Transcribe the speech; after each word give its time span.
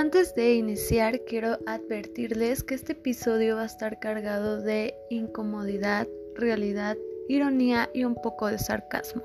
Antes 0.00 0.34
de 0.34 0.54
iniciar, 0.54 1.20
quiero 1.26 1.58
advertirles 1.66 2.64
que 2.64 2.74
este 2.74 2.92
episodio 2.92 3.56
va 3.56 3.64
a 3.64 3.66
estar 3.66 4.00
cargado 4.00 4.62
de 4.62 4.94
incomodidad, 5.10 6.08
realidad, 6.34 6.96
ironía 7.28 7.90
y 7.92 8.04
un 8.04 8.14
poco 8.14 8.46
de 8.46 8.58
sarcasmo. 8.58 9.22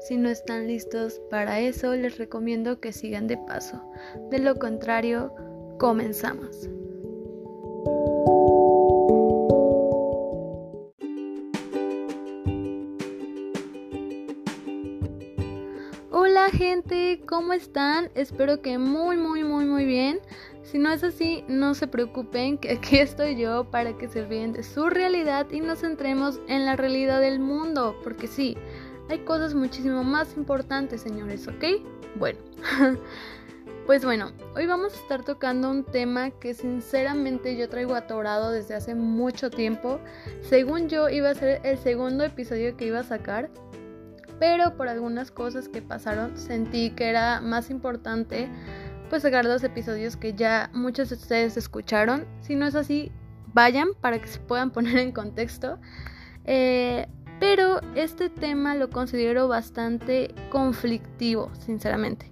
Si 0.00 0.16
no 0.16 0.30
están 0.30 0.66
listos 0.66 1.20
para 1.28 1.60
eso, 1.60 1.94
les 1.94 2.16
recomiendo 2.16 2.80
que 2.80 2.94
sigan 2.94 3.26
de 3.26 3.36
paso. 3.36 3.82
De 4.30 4.38
lo 4.38 4.54
contrario, 4.54 5.30
comenzamos. 5.78 6.70
¿Cómo 17.34 17.52
están? 17.52 18.10
Espero 18.14 18.62
que 18.62 18.78
muy, 18.78 19.16
muy, 19.16 19.42
muy, 19.42 19.64
muy 19.64 19.84
bien. 19.84 20.20
Si 20.62 20.78
no 20.78 20.92
es 20.92 21.02
así, 21.02 21.44
no 21.48 21.74
se 21.74 21.88
preocupen, 21.88 22.58
que 22.58 22.74
aquí 22.74 22.98
estoy 22.98 23.34
yo 23.34 23.64
para 23.72 23.98
que 23.98 24.06
se 24.06 24.22
olviden 24.22 24.52
de 24.52 24.62
su 24.62 24.88
realidad 24.88 25.50
y 25.50 25.58
nos 25.58 25.80
centremos 25.80 26.38
en 26.46 26.64
la 26.64 26.76
realidad 26.76 27.20
del 27.20 27.40
mundo, 27.40 27.96
porque 28.04 28.28
sí, 28.28 28.56
hay 29.10 29.18
cosas 29.24 29.52
muchísimo 29.52 30.04
más 30.04 30.36
importantes, 30.36 31.00
señores, 31.00 31.48
¿ok? 31.48 31.82
Bueno, 32.14 32.38
pues 33.86 34.04
bueno, 34.04 34.30
hoy 34.54 34.66
vamos 34.66 34.92
a 34.92 34.96
estar 34.96 35.24
tocando 35.24 35.72
un 35.72 35.82
tema 35.82 36.30
que 36.30 36.54
sinceramente 36.54 37.56
yo 37.56 37.68
traigo 37.68 37.96
atorado 37.96 38.52
desde 38.52 38.76
hace 38.76 38.94
mucho 38.94 39.50
tiempo. 39.50 39.98
Según 40.40 40.88
yo, 40.88 41.08
iba 41.08 41.30
a 41.30 41.34
ser 41.34 41.60
el 41.64 41.78
segundo 41.78 42.22
episodio 42.22 42.76
que 42.76 42.86
iba 42.86 43.00
a 43.00 43.02
sacar 43.04 43.50
pero 44.38 44.76
por 44.76 44.88
algunas 44.88 45.30
cosas 45.30 45.68
que 45.68 45.82
pasaron 45.82 46.36
sentí 46.36 46.90
que 46.90 47.08
era 47.08 47.40
más 47.40 47.70
importante 47.70 48.48
pues 49.10 49.22
sacar 49.22 49.44
los 49.44 49.62
episodios 49.62 50.16
que 50.16 50.34
ya 50.34 50.70
muchos 50.72 51.10
de 51.10 51.16
ustedes 51.16 51.56
escucharon. 51.56 52.26
Si 52.40 52.54
no 52.54 52.66
es 52.66 52.74
así, 52.74 53.12
vayan 53.52 53.88
para 54.00 54.20
que 54.20 54.26
se 54.26 54.40
puedan 54.40 54.70
poner 54.72 54.98
en 54.98 55.12
contexto. 55.12 55.78
Eh, 56.44 57.06
pero 57.40 57.80
este 57.94 58.30
tema 58.30 58.74
lo 58.74 58.90
considero 58.90 59.48
bastante 59.48 60.34
conflictivo, 60.50 61.50
sinceramente. 61.58 62.30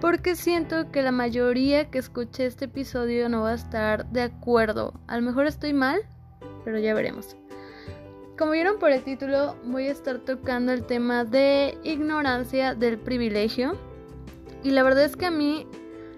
Porque 0.00 0.34
siento 0.34 0.90
que 0.90 1.02
la 1.02 1.12
mayoría 1.12 1.90
que 1.90 1.98
escuche 1.98 2.46
este 2.46 2.64
episodio 2.64 3.28
no 3.28 3.42
va 3.42 3.50
a 3.50 3.54
estar 3.54 4.10
de 4.10 4.22
acuerdo. 4.22 4.94
A 5.06 5.16
lo 5.16 5.22
mejor 5.22 5.46
estoy 5.46 5.72
mal, 5.72 6.00
pero 6.64 6.78
ya 6.78 6.94
veremos. 6.94 7.36
Como 8.42 8.54
vieron 8.54 8.80
por 8.80 8.90
el 8.90 9.04
título, 9.04 9.54
voy 9.66 9.86
a 9.86 9.92
estar 9.92 10.18
tocando 10.18 10.72
el 10.72 10.84
tema 10.84 11.24
de 11.24 11.78
ignorancia 11.84 12.74
del 12.74 12.98
privilegio. 12.98 13.78
Y 14.64 14.72
la 14.72 14.82
verdad 14.82 15.04
es 15.04 15.14
que 15.14 15.26
a 15.26 15.30
mí 15.30 15.64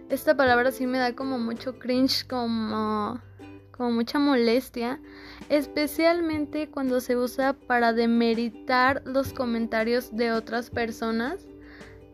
esta 0.08 0.34
palabra 0.34 0.72
sí 0.72 0.86
me 0.86 0.96
da 0.96 1.14
como 1.14 1.38
mucho 1.38 1.78
cringe, 1.78 2.26
como, 2.26 3.20
como 3.72 3.90
mucha 3.90 4.18
molestia, 4.18 5.02
especialmente 5.50 6.70
cuando 6.70 7.02
se 7.02 7.14
usa 7.14 7.52
para 7.52 7.92
demeritar 7.92 9.02
los 9.04 9.34
comentarios 9.34 10.16
de 10.16 10.32
otras 10.32 10.70
personas 10.70 11.46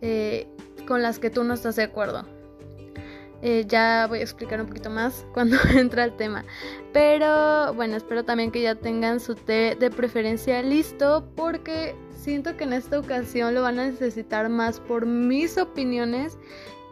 eh, 0.01 0.49
con 0.89 1.03
las 1.03 1.21
que 1.21 1.31
tú 1.31 1.45
no 1.45 1.55
estás 1.55 1.77
de 1.77 1.85
acuerdo. 1.85 2.27
Eh, 3.43 3.65
ya 3.67 4.07
voy 4.07 4.19
a 4.19 4.23
explicar 4.23 4.61
un 4.61 4.67
poquito 4.67 4.91
más 4.91 5.27
cuando 5.35 5.57
entra 5.75 6.05
el 6.05 6.17
tema. 6.17 6.45
Pero 6.93 7.73
bueno, 7.75 7.97
espero 7.97 8.25
también 8.25 8.51
que 8.51 8.63
ya 8.63 8.75
tengan 8.75 9.21
su 9.21 9.35
té 9.35 9.77
de 9.79 9.91
preferencia 9.91 10.63
listo 10.63 11.27
porque 11.37 11.95
siento 12.15 12.57
que 12.57 12.65
en 12.65 12.73
esta 12.73 12.99
ocasión 12.99 13.55
lo 13.55 13.63
van 13.63 13.79
a 13.79 13.87
necesitar 13.87 14.49
más 14.49 14.81
por 14.81 15.07
mis 15.07 15.57
opiniones 15.57 16.39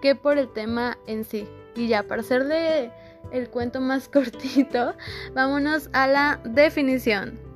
que 0.01 0.15
por 0.15 0.39
el 0.39 0.49
tema 0.49 0.99
en 1.07 1.25
sí. 1.25 1.47
Y 1.75 1.89
ya, 1.89 2.03
para 2.03 2.23
hacerle 2.23 2.91
el 3.31 3.49
cuento 3.51 3.81
más 3.81 4.09
cortito, 4.13 4.95
vámonos 5.35 5.91
a 5.93 6.07
la 6.07 6.41
definición. 6.45 7.48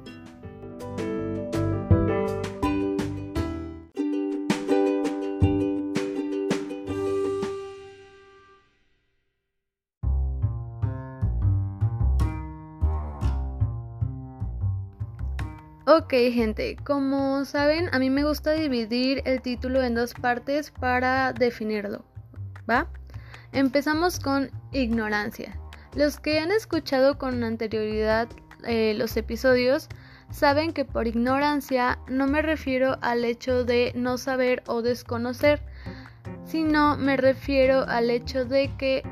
Ok 15.94 16.14
gente, 16.32 16.76
como 16.84 17.44
saben, 17.44 17.90
a 17.92 17.98
mí 17.98 18.08
me 18.08 18.24
gusta 18.24 18.52
dividir 18.52 19.20
el 19.26 19.42
título 19.42 19.82
en 19.82 19.94
dos 19.94 20.14
partes 20.14 20.70
para 20.70 21.34
definirlo, 21.34 22.02
¿va? 22.68 22.88
Empezamos 23.52 24.18
con 24.18 24.50
ignorancia. 24.72 25.54
Los 25.94 26.18
que 26.18 26.38
han 26.38 26.50
escuchado 26.50 27.18
con 27.18 27.44
anterioridad 27.44 28.26
eh, 28.64 28.94
los 28.96 29.18
episodios 29.18 29.88
saben 30.30 30.72
que 30.72 30.86
por 30.86 31.06
ignorancia 31.06 31.98
no 32.08 32.26
me 32.26 32.40
refiero 32.40 32.96
al 33.02 33.26
hecho 33.26 33.66
de 33.66 33.92
no 33.94 34.16
saber 34.16 34.62
o 34.68 34.80
desconocer, 34.80 35.60
sino 36.46 36.96
me 36.96 37.18
refiero 37.18 37.84
al 37.86 38.08
hecho 38.08 38.46
de 38.46 38.70
que 38.78 39.02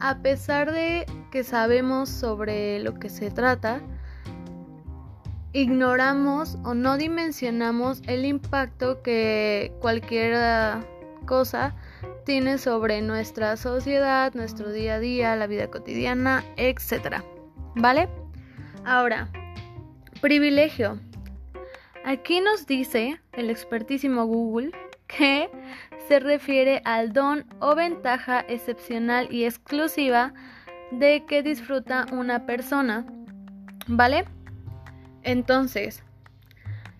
a 0.00 0.18
pesar 0.20 0.72
de 0.72 1.06
que 1.30 1.44
sabemos 1.44 2.08
sobre 2.08 2.80
lo 2.80 2.94
que 2.94 3.08
se 3.08 3.30
trata, 3.30 3.80
ignoramos 5.52 6.58
o 6.64 6.74
no 6.74 6.96
dimensionamos 6.96 8.02
el 8.06 8.24
impacto 8.24 9.02
que 9.02 9.72
cualquier 9.80 10.34
ah, 10.34 10.84
cosa 11.26 11.74
tiene 12.24 12.58
sobre 12.58 13.00
nuestra 13.00 13.56
sociedad, 13.56 14.34
nuestro 14.34 14.70
día 14.70 14.96
a 14.96 14.98
día, 14.98 15.36
la 15.36 15.46
vida 15.46 15.68
cotidiana, 15.68 16.44
etc. 16.56 17.22
¿Vale? 17.74 18.08
Ahora, 18.84 19.30
privilegio. 20.20 20.98
Aquí 22.04 22.40
nos 22.40 22.66
dice 22.66 23.20
el 23.32 23.50
expertísimo 23.50 24.26
Google 24.26 24.72
que 25.06 25.50
se 26.06 26.20
refiere 26.20 26.82
al 26.84 27.12
don 27.12 27.46
o 27.60 27.74
ventaja 27.74 28.40
excepcional 28.48 29.32
y 29.32 29.44
exclusiva 29.44 30.32
de 30.90 31.24
que 31.26 31.42
disfruta 31.42 32.06
una 32.12 32.46
persona. 32.46 33.06
¿Vale? 33.86 34.26
Entonces, 35.22 36.02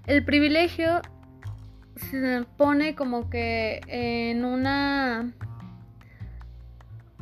el 0.07 0.25
privilegio 0.25 1.03
se 1.97 2.45
pone 2.57 2.95
como 2.95 3.29
que 3.29 3.81
en 3.89 4.45
una 4.45 5.33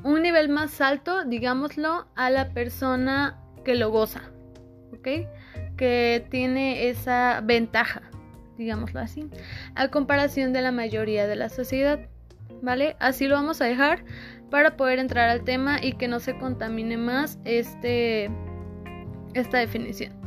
un 0.02 0.22
nivel 0.22 0.48
más 0.48 0.80
alto, 0.80 1.24
digámoslo, 1.24 2.06
a 2.14 2.30
la 2.30 2.50
persona 2.50 3.38
que 3.64 3.74
lo 3.74 3.90
goza, 3.90 4.22
¿ok? 4.92 5.08
Que 5.76 6.24
tiene 6.30 6.88
esa 6.88 7.40
ventaja, 7.42 8.02
digámoslo 8.56 9.00
así, 9.00 9.28
a 9.74 9.88
comparación 9.88 10.52
de 10.52 10.62
la 10.62 10.70
mayoría 10.70 11.26
de 11.26 11.34
la 11.34 11.48
sociedad, 11.48 11.98
¿vale? 12.62 12.94
Así 13.00 13.26
lo 13.26 13.34
vamos 13.34 13.60
a 13.60 13.64
dejar 13.64 14.04
para 14.50 14.76
poder 14.76 15.00
entrar 15.00 15.28
al 15.28 15.42
tema 15.42 15.78
y 15.82 15.94
que 15.94 16.06
no 16.06 16.20
se 16.20 16.38
contamine 16.38 16.96
más 16.96 17.38
este 17.44 18.30
esta 19.34 19.58
definición. 19.58 20.25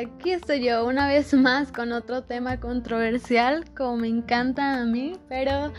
Aquí 0.00 0.32
estoy 0.32 0.64
yo 0.64 0.86
una 0.86 1.06
vez 1.06 1.32
más 1.34 1.72
con 1.72 1.92
otro 1.92 2.22
tema 2.22 2.60
controversial, 2.60 3.64
como 3.76 3.96
me 3.98 4.08
encanta 4.08 4.80
a 4.80 4.84
mí, 4.84 5.18
pero 5.28 5.72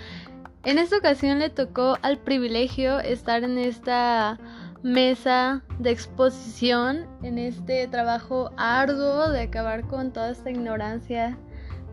en 0.63 0.79
esta 0.79 0.97
ocasión 0.97 1.39
le 1.39 1.49
tocó 1.49 1.97
al 2.01 2.17
privilegio 2.17 2.99
estar 2.99 3.43
en 3.43 3.57
esta 3.57 4.39
mesa 4.83 5.63
de 5.79 5.91
exposición, 5.91 7.07
en 7.23 7.37
este 7.37 7.87
trabajo 7.87 8.51
arduo 8.57 9.29
de 9.29 9.41
acabar 9.41 9.87
con 9.87 10.11
toda 10.13 10.31
esta 10.31 10.49
ignorancia 10.49 11.37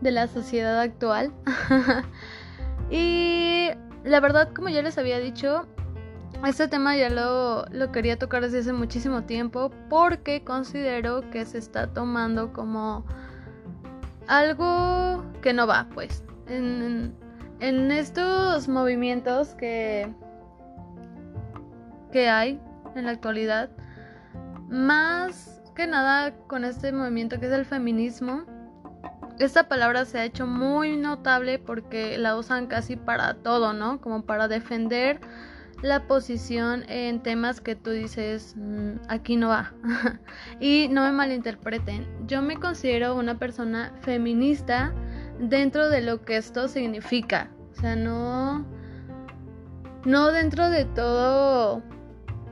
de 0.01 0.11
la 0.11 0.27
sociedad 0.27 0.79
actual. 0.79 1.33
y 2.91 3.69
la 4.03 4.19
verdad, 4.19 4.49
como 4.53 4.69
ya 4.69 4.81
les 4.81 4.97
había 4.97 5.19
dicho, 5.19 5.67
este 6.45 6.67
tema 6.67 6.95
ya 6.95 7.09
lo, 7.09 7.91
quería 7.91 8.17
tocar 8.17 8.41
desde 8.41 8.59
hace 8.59 8.73
muchísimo 8.73 9.23
tiempo 9.23 9.71
porque 9.89 10.43
considero 10.43 11.29
que 11.31 11.45
se 11.45 11.57
está 11.57 11.87
tomando 11.87 12.53
como 12.53 13.05
algo 14.27 15.23
que 15.41 15.53
no 15.53 15.67
va, 15.67 15.87
pues. 15.93 16.23
En, 16.47 17.15
en 17.59 17.91
estos 17.91 18.67
movimientos 18.67 19.55
que, 19.55 20.13
que 22.11 22.29
hay 22.29 22.59
en 22.95 23.05
la 23.05 23.11
actualidad, 23.11 23.69
más 24.69 25.61
que 25.75 25.87
nada 25.87 26.33
con 26.47 26.65
este 26.65 26.91
movimiento 26.91 27.39
que 27.39 27.47
es 27.47 27.51
el 27.51 27.65
feminismo, 27.65 28.43
esta 29.39 29.67
palabra 29.67 30.05
se 30.05 30.19
ha 30.19 30.25
hecho 30.25 30.45
muy 30.45 30.95
notable 30.97 31.57
porque 31.57 32.17
la 32.17 32.37
usan 32.37 32.67
casi 32.67 32.95
para 32.95 33.35
todo, 33.35 33.73
¿no? 33.73 33.99
Como 33.99 34.23
para 34.23 34.47
defender 34.47 35.19
la 35.81 36.07
posición 36.07 36.83
en 36.87 37.21
temas 37.21 37.59
que 37.59 37.75
tú 37.75 37.91
dices, 37.91 38.55
mm, 38.57 38.93
aquí 39.09 39.35
no 39.35 39.49
va. 39.49 39.73
y 40.59 40.87
no 40.89 41.03
me 41.03 41.11
malinterpreten, 41.11 42.07
yo 42.27 42.41
me 42.41 42.57
considero 42.57 43.15
una 43.15 43.37
persona 43.37 43.91
feminista 44.01 44.93
dentro 45.39 45.89
de 45.89 46.01
lo 46.01 46.23
que 46.23 46.37
esto 46.37 46.67
significa. 46.67 47.49
O 47.71 47.75
sea, 47.75 47.95
no, 47.95 48.65
no 50.05 50.31
dentro 50.31 50.69
de 50.69 50.85
todo 50.85 51.81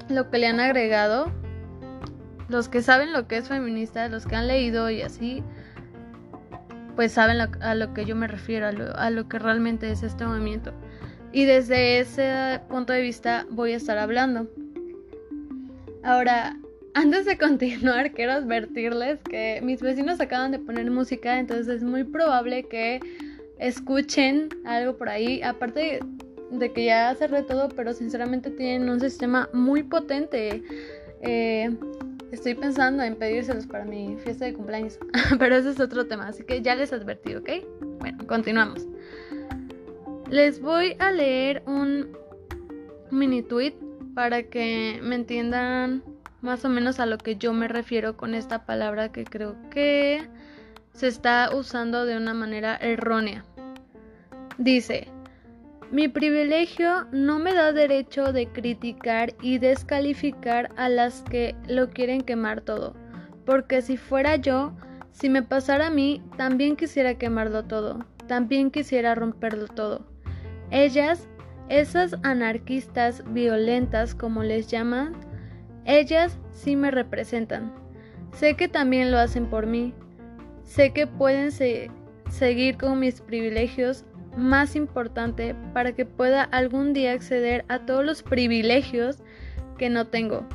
lo 0.10 0.30
que 0.30 0.38
le 0.40 0.48
han 0.48 0.60
agregado. 0.60 1.32
Los 2.50 2.68
que 2.68 2.82
saben 2.82 3.14
lo 3.14 3.28
que 3.28 3.38
es 3.38 3.48
feminista, 3.48 4.10
los 4.10 4.26
que 4.26 4.36
han 4.36 4.48
leído 4.48 4.90
y 4.90 5.02
así, 5.02 5.42
pues 6.96 7.14
saben 7.14 7.40
a 7.40 7.76
lo 7.76 7.94
que 7.94 8.04
yo 8.06 8.16
me 8.16 8.28
refiero, 8.28 8.68
a 8.68 9.10
lo 9.10 9.30
que 9.30 9.40
realmente 9.40 9.90
es 9.90 10.04
este 10.04 10.26
movimiento. 10.26 10.74
Y 11.34 11.46
desde 11.46 12.00
ese 12.00 12.60
punto 12.68 12.94
de 12.94 13.02
vista 13.02 13.46
voy 13.50 13.74
a 13.74 13.78
estar 13.78 13.98
hablando. 13.98 14.48
Ahora, 16.04 16.58
antes 16.94 17.26
de 17.26 17.38
continuar, 17.38 18.12
quiero 18.14 18.34
advertirles 18.34 19.20
que 19.22 19.62
mis 19.64 19.82
vecinos 19.82 20.20
acaban 20.20 20.52
de 20.52 20.60
poner 20.60 20.90
música, 20.92 21.40
entonces 21.40 21.68
es 21.68 21.84
muy 21.84 22.04
probable 22.04 22.64
que 22.64 23.00
escuchen 23.60 24.50
algo 24.66 24.98
por 24.98 25.10
ahí. 25.10 25.42
Aparte 25.42 26.00
de 26.52 26.74
que 26.74 26.86
ya 26.86 27.16
cerré 27.16 27.44
todo, 27.44 27.70
pero 27.70 27.94
sinceramente 27.94 28.52
tienen 28.52 28.90
un 28.90 29.00
sistema 29.00 29.48
muy 29.54 29.84
potente. 29.84 30.64
Eh, 31.22 31.70
estoy 32.32 32.56
pensando 32.56 33.04
en 33.04 33.16
pedírselos 33.16 33.68
para 33.68 33.86
mi 33.86 34.18
fiesta 34.18 34.46
de 34.46 34.54
cumpleaños, 34.54 35.00
pero 35.40 35.56
ese 35.56 35.70
es 35.70 35.80
otro 35.80 36.08
tema, 36.08 36.28
así 36.28 36.44
que 36.44 36.62
ya 36.62 36.76
les 36.76 36.92
advertí, 36.92 37.36
¿ok? 37.36 37.50
Bueno, 38.00 38.26
continuamos. 38.28 38.88
Les 40.32 40.62
voy 40.62 40.96
a 41.00 41.12
leer 41.12 41.62
un 41.66 42.18
mini 43.12 43.44
tweet 43.44 43.74
para 44.16 44.44
que 44.44 44.98
me 45.04 45.16
entiendan 45.16 46.06
más 46.40 46.64
o 46.64 46.70
menos 46.70 47.02
a 47.02 47.06
lo 47.06 47.18
que 47.18 47.36
yo 47.36 47.52
me 47.52 47.68
refiero 47.68 48.16
con 48.16 48.34
esta 48.34 48.66
palabra 48.66 49.12
que 49.12 49.26
creo 49.26 49.58
que 49.72 50.26
se 50.94 51.08
está 51.08 51.54
usando 51.54 52.06
de 52.06 52.16
una 52.16 52.34
manera 52.34 52.78
errónea. 52.78 53.44
Dice, 54.58 55.10
mi 55.92 56.08
privilegio 56.08 57.08
no 57.12 57.38
me 57.38 57.54
da 57.54 57.74
derecho 57.74 58.32
de 58.32 58.48
criticar 58.48 59.34
y 59.42 59.58
descalificar 59.58 60.70
a 60.78 60.88
las 60.88 61.24
que 61.24 61.58
lo 61.68 61.90
quieren 61.90 62.22
quemar 62.22 62.62
todo, 62.62 62.96
porque 63.46 63.82
si 63.82 63.98
fuera 63.98 64.38
yo, 64.38 64.72
si 65.12 65.28
me 65.28 65.44
pasara 65.44 65.88
a 65.88 65.92
mí, 65.92 66.24
también 66.38 66.78
quisiera 66.78 67.16
quemarlo 67.16 67.66
todo, 67.66 68.06
también 68.28 68.72
quisiera 68.72 69.14
romperlo 69.14 69.68
todo. 69.68 70.11
Ellas, 70.72 71.28
esas 71.68 72.16
anarquistas 72.24 73.24
violentas 73.34 74.16
como 74.16 74.42
les 74.42 74.68
llaman, 74.68 75.14
ellas 75.86 76.38
sí 76.52 76.76
me 76.76 76.92
representan. 76.92 77.74
Sé 78.34 78.56
que 78.56 78.68
también 78.68 79.12
lo 79.12 79.18
hacen 79.18 79.48
por 79.48 79.68
mí. 79.68 79.94
Sé 80.64 80.92
que 80.94 81.08
pueden 81.08 81.52
seguir 81.52 82.78
con 82.78 83.00
mis 83.00 83.20
privilegios 83.20 84.06
más 84.38 84.78
importante 84.78 85.56
para 85.74 85.92
que 85.92 86.06
pueda 86.06 86.44
algún 86.44 86.94
día 86.94 87.12
acceder 87.12 87.66
a 87.68 87.80
todos 87.80 88.06
los 88.06 88.24
privilegios 88.24 89.18
que 89.78 89.90
no 89.90 90.08
tengo. 90.08 90.46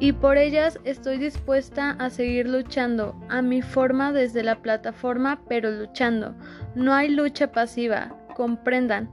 Y 0.00 0.12
por 0.12 0.36
ellas 0.36 0.78
estoy 0.84 1.16
dispuesta 1.16 1.92
a 1.92 2.10
seguir 2.10 2.48
luchando 2.48 3.18
a 3.30 3.40
mi 3.40 3.62
forma 3.62 4.12
desde 4.12 4.42
la 4.42 4.60
plataforma, 4.60 5.40
pero 5.48 5.70
luchando. 5.70 6.34
No 6.74 6.92
hay 6.94 7.08
lucha 7.08 7.50
pasiva, 7.50 8.14
comprendan 8.36 9.10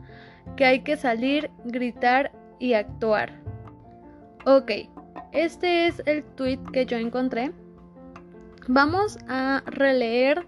que 0.56 0.66
hay 0.66 0.82
que 0.82 0.98
salir, 0.98 1.50
gritar 1.66 2.32
y 2.60 2.74
actuar. 2.74 3.34
Ok, 4.46 4.72
este 5.32 5.88
es 5.88 6.02
el 6.06 6.24
tweet 6.24 6.60
que 6.72 6.86
yo 6.86 6.98
encontré. 6.98 7.52
Vamos 8.68 9.18
a 9.28 9.64
releer 9.66 10.46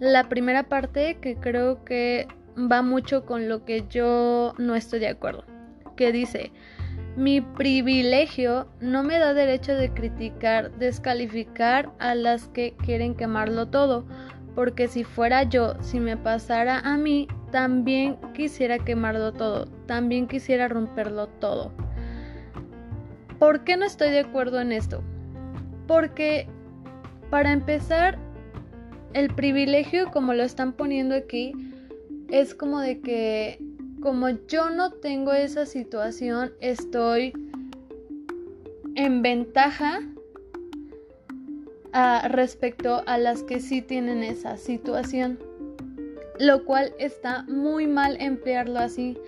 la 0.00 0.28
primera 0.28 0.64
parte 0.64 1.18
que 1.20 1.36
creo 1.36 1.84
que 1.84 2.26
va 2.56 2.82
mucho 2.82 3.24
con 3.24 3.48
lo 3.48 3.64
que 3.64 3.84
yo 3.88 4.54
no 4.58 4.74
estoy 4.74 5.00
de 5.00 5.08
acuerdo. 5.08 5.44
Que 5.96 6.12
dice, 6.12 6.52
mi 7.16 7.40
privilegio 7.40 8.66
no 8.80 9.02
me 9.02 9.18
da 9.18 9.34
derecho 9.34 9.74
de 9.74 9.90
criticar, 9.90 10.72
descalificar 10.78 11.92
a 11.98 12.14
las 12.14 12.48
que 12.48 12.74
quieren 12.84 13.14
quemarlo 13.14 13.68
todo, 13.68 14.04
porque 14.54 14.88
si 14.88 15.04
fuera 15.04 15.42
yo, 15.44 15.74
si 15.80 16.00
me 16.00 16.16
pasara 16.16 16.78
a 16.80 16.96
mí, 16.96 17.28
también 17.50 18.16
quisiera 18.34 18.78
quemarlo 18.78 19.32
todo, 19.32 19.66
también 19.86 20.26
quisiera 20.26 20.68
romperlo 20.68 21.28
todo. 21.28 21.72
¿Por 23.38 23.64
qué 23.64 23.76
no 23.76 23.84
estoy 23.84 24.10
de 24.10 24.20
acuerdo 24.20 24.60
en 24.60 24.72
esto? 24.72 25.02
Porque, 25.86 26.46
para 27.30 27.52
empezar, 27.52 28.18
el 29.12 29.32
privilegio, 29.34 30.10
como 30.10 30.34
lo 30.34 30.42
están 30.42 30.72
poniendo 30.72 31.14
aquí, 31.14 31.52
es 32.28 32.54
como 32.54 32.80
de 32.80 33.00
que, 33.00 33.58
como 34.00 34.28
yo 34.48 34.70
no 34.70 34.92
tengo 34.92 35.32
esa 35.32 35.66
situación, 35.66 36.52
estoy 36.60 37.32
en 38.94 39.22
ventaja 39.22 40.00
respecto 42.28 43.02
a 43.06 43.18
las 43.18 43.42
que 43.42 43.60
sí 43.60 43.80
tienen 43.80 44.22
esa 44.22 44.56
situación 44.56 45.38
lo 46.38 46.64
cual 46.64 46.92
está 46.98 47.44
muy 47.44 47.86
mal 47.86 48.16
emplearlo 48.20 48.80
así, 48.80 49.18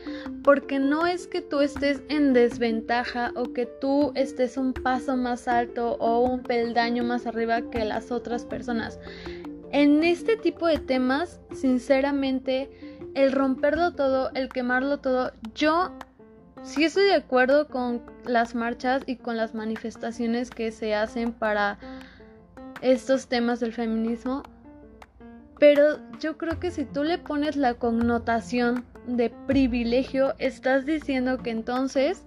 porque 0.43 0.79
no 0.79 1.07
es 1.07 1.27
que 1.27 1.41
tú 1.41 1.61
estés 1.61 2.03
en 2.09 2.33
desventaja 2.33 3.33
o 3.37 3.53
que 3.53 3.67
tú 3.67 4.13
estés 4.15 4.57
un 4.57 4.73
paso 4.73 5.17
más 5.17 5.47
alto 5.47 5.97
o 6.01 6.21
un 6.21 6.43
peldaño 6.43 7.05
más 7.05 7.27
arriba 7.27 7.63
que 7.71 7.85
las 7.85 8.11
otras 8.11 8.45
personas. 8.45 8.99
En 9.71 10.03
este 10.05 10.37
tipo 10.37 10.67
de 10.67 10.79
temas, 10.79 11.41
sinceramente, 11.53 12.71
el 13.15 13.33
romperlo 13.33 13.95
todo, 13.95 14.31
el 14.35 14.49
quemarlo 14.49 14.99
todo, 14.99 15.33
yo 15.55 15.93
sí 16.63 16.85
estoy 16.85 17.05
de 17.05 17.15
acuerdo 17.15 17.69
con 17.69 18.03
las 18.25 18.55
marchas 18.55 19.03
y 19.07 19.17
con 19.17 19.37
las 19.37 19.55
manifestaciones 19.55 20.51
que 20.51 20.73
se 20.73 20.95
hacen 20.95 21.33
para 21.33 21.79
estos 22.81 23.29
temas 23.29 23.61
del 23.61 23.73
feminismo, 23.73 24.43
pero 25.59 25.99
yo 26.21 26.37
creo 26.37 26.61
que 26.61 26.71
si 26.71 26.85
tú 26.85 27.03
le 27.03 27.19
pones 27.19 27.57
la 27.57 27.75
connotación 27.75 28.85
de 29.07 29.31
privilegio, 29.47 30.35
estás 30.39 30.85
diciendo 30.85 31.39
que 31.39 31.51
entonces 31.51 32.25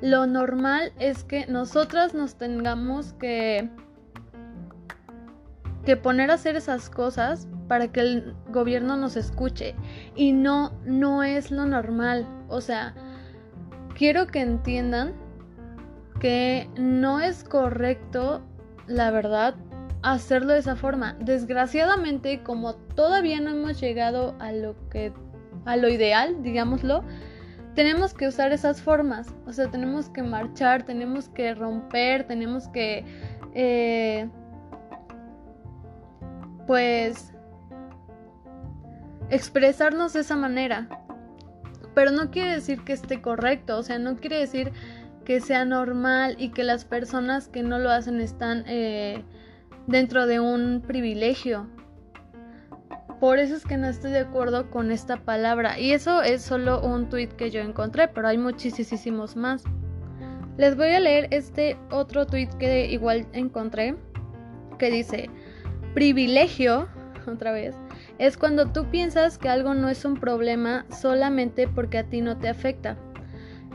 lo 0.00 0.26
normal 0.26 0.92
es 0.98 1.24
que 1.24 1.46
nosotras 1.46 2.14
nos 2.14 2.36
tengamos 2.36 3.12
que, 3.14 3.68
que 5.84 5.96
poner 5.96 6.30
a 6.30 6.34
hacer 6.34 6.56
esas 6.56 6.88
cosas 6.88 7.48
para 7.68 7.88
que 7.88 8.00
el 8.00 8.34
gobierno 8.48 8.96
nos 8.96 9.16
escuche. 9.16 9.74
Y 10.14 10.32
no, 10.32 10.72
no 10.84 11.22
es 11.22 11.50
lo 11.50 11.66
normal. 11.66 12.26
O 12.48 12.60
sea, 12.60 12.94
quiero 13.94 14.26
que 14.26 14.40
entiendan 14.40 15.12
que 16.18 16.68
no 16.76 17.20
es 17.20 17.44
correcto, 17.44 18.42
la 18.86 19.10
verdad, 19.10 19.54
hacerlo 20.02 20.52
de 20.52 20.60
esa 20.60 20.76
forma. 20.76 21.16
Desgraciadamente, 21.20 22.42
como 22.42 22.74
todavía 22.74 23.40
no 23.40 23.50
hemos 23.50 23.80
llegado 23.80 24.36
a 24.38 24.52
lo 24.52 24.76
que 24.88 25.12
a 25.66 25.76
lo 25.76 25.88
ideal, 25.88 26.42
digámoslo, 26.42 27.04
tenemos 27.74 28.14
que 28.14 28.26
usar 28.26 28.52
esas 28.52 28.80
formas. 28.80 29.34
O 29.46 29.52
sea, 29.52 29.70
tenemos 29.70 30.08
que 30.08 30.22
marchar, 30.22 30.84
tenemos 30.84 31.28
que 31.28 31.54
romper, 31.54 32.26
tenemos 32.26 32.68
que 32.68 33.04
eh, 33.54 34.28
pues 36.66 37.32
expresarnos 39.28 40.12
de 40.12 40.20
esa 40.20 40.36
manera. 40.36 40.88
Pero 41.94 42.10
no 42.12 42.30
quiere 42.30 42.52
decir 42.52 42.84
que 42.84 42.92
esté 42.92 43.20
correcto, 43.20 43.78
o 43.78 43.82
sea, 43.82 43.98
no 43.98 44.16
quiere 44.16 44.38
decir 44.38 44.72
que 45.24 45.40
sea 45.40 45.64
normal 45.64 46.36
y 46.38 46.50
que 46.50 46.64
las 46.64 46.84
personas 46.84 47.48
que 47.48 47.62
no 47.62 47.78
lo 47.78 47.90
hacen 47.90 48.20
están 48.20 48.64
eh, 48.66 49.24
dentro 49.86 50.26
de 50.26 50.40
un 50.40 50.82
privilegio. 50.86 51.68
Por 53.20 53.38
eso 53.38 53.54
es 53.54 53.66
que 53.66 53.76
no 53.76 53.86
estoy 53.86 54.12
de 54.12 54.20
acuerdo 54.20 54.70
con 54.70 54.90
esta 54.90 55.18
palabra. 55.18 55.78
Y 55.78 55.92
eso 55.92 56.22
es 56.22 56.40
solo 56.42 56.80
un 56.80 57.10
tweet 57.10 57.28
que 57.28 57.50
yo 57.50 57.60
encontré, 57.60 58.08
pero 58.08 58.28
hay 58.28 58.38
muchísimos 58.38 59.36
más. 59.36 59.62
Les 60.56 60.76
voy 60.76 60.88
a 60.88 61.00
leer 61.00 61.28
este 61.30 61.76
otro 61.90 62.26
tweet 62.26 62.48
que 62.58 62.86
igual 62.86 63.26
encontré, 63.32 63.94
que 64.78 64.90
dice, 64.90 65.28
privilegio, 65.94 66.88
otra 67.26 67.52
vez, 67.52 67.76
es 68.18 68.36
cuando 68.36 68.66
tú 68.72 68.86
piensas 68.90 69.36
que 69.36 69.48
algo 69.48 69.74
no 69.74 69.88
es 69.88 70.04
un 70.04 70.14
problema 70.14 70.86
solamente 70.90 71.68
porque 71.68 71.98
a 71.98 72.04
ti 72.04 72.22
no 72.22 72.38
te 72.38 72.48
afecta. 72.48 72.96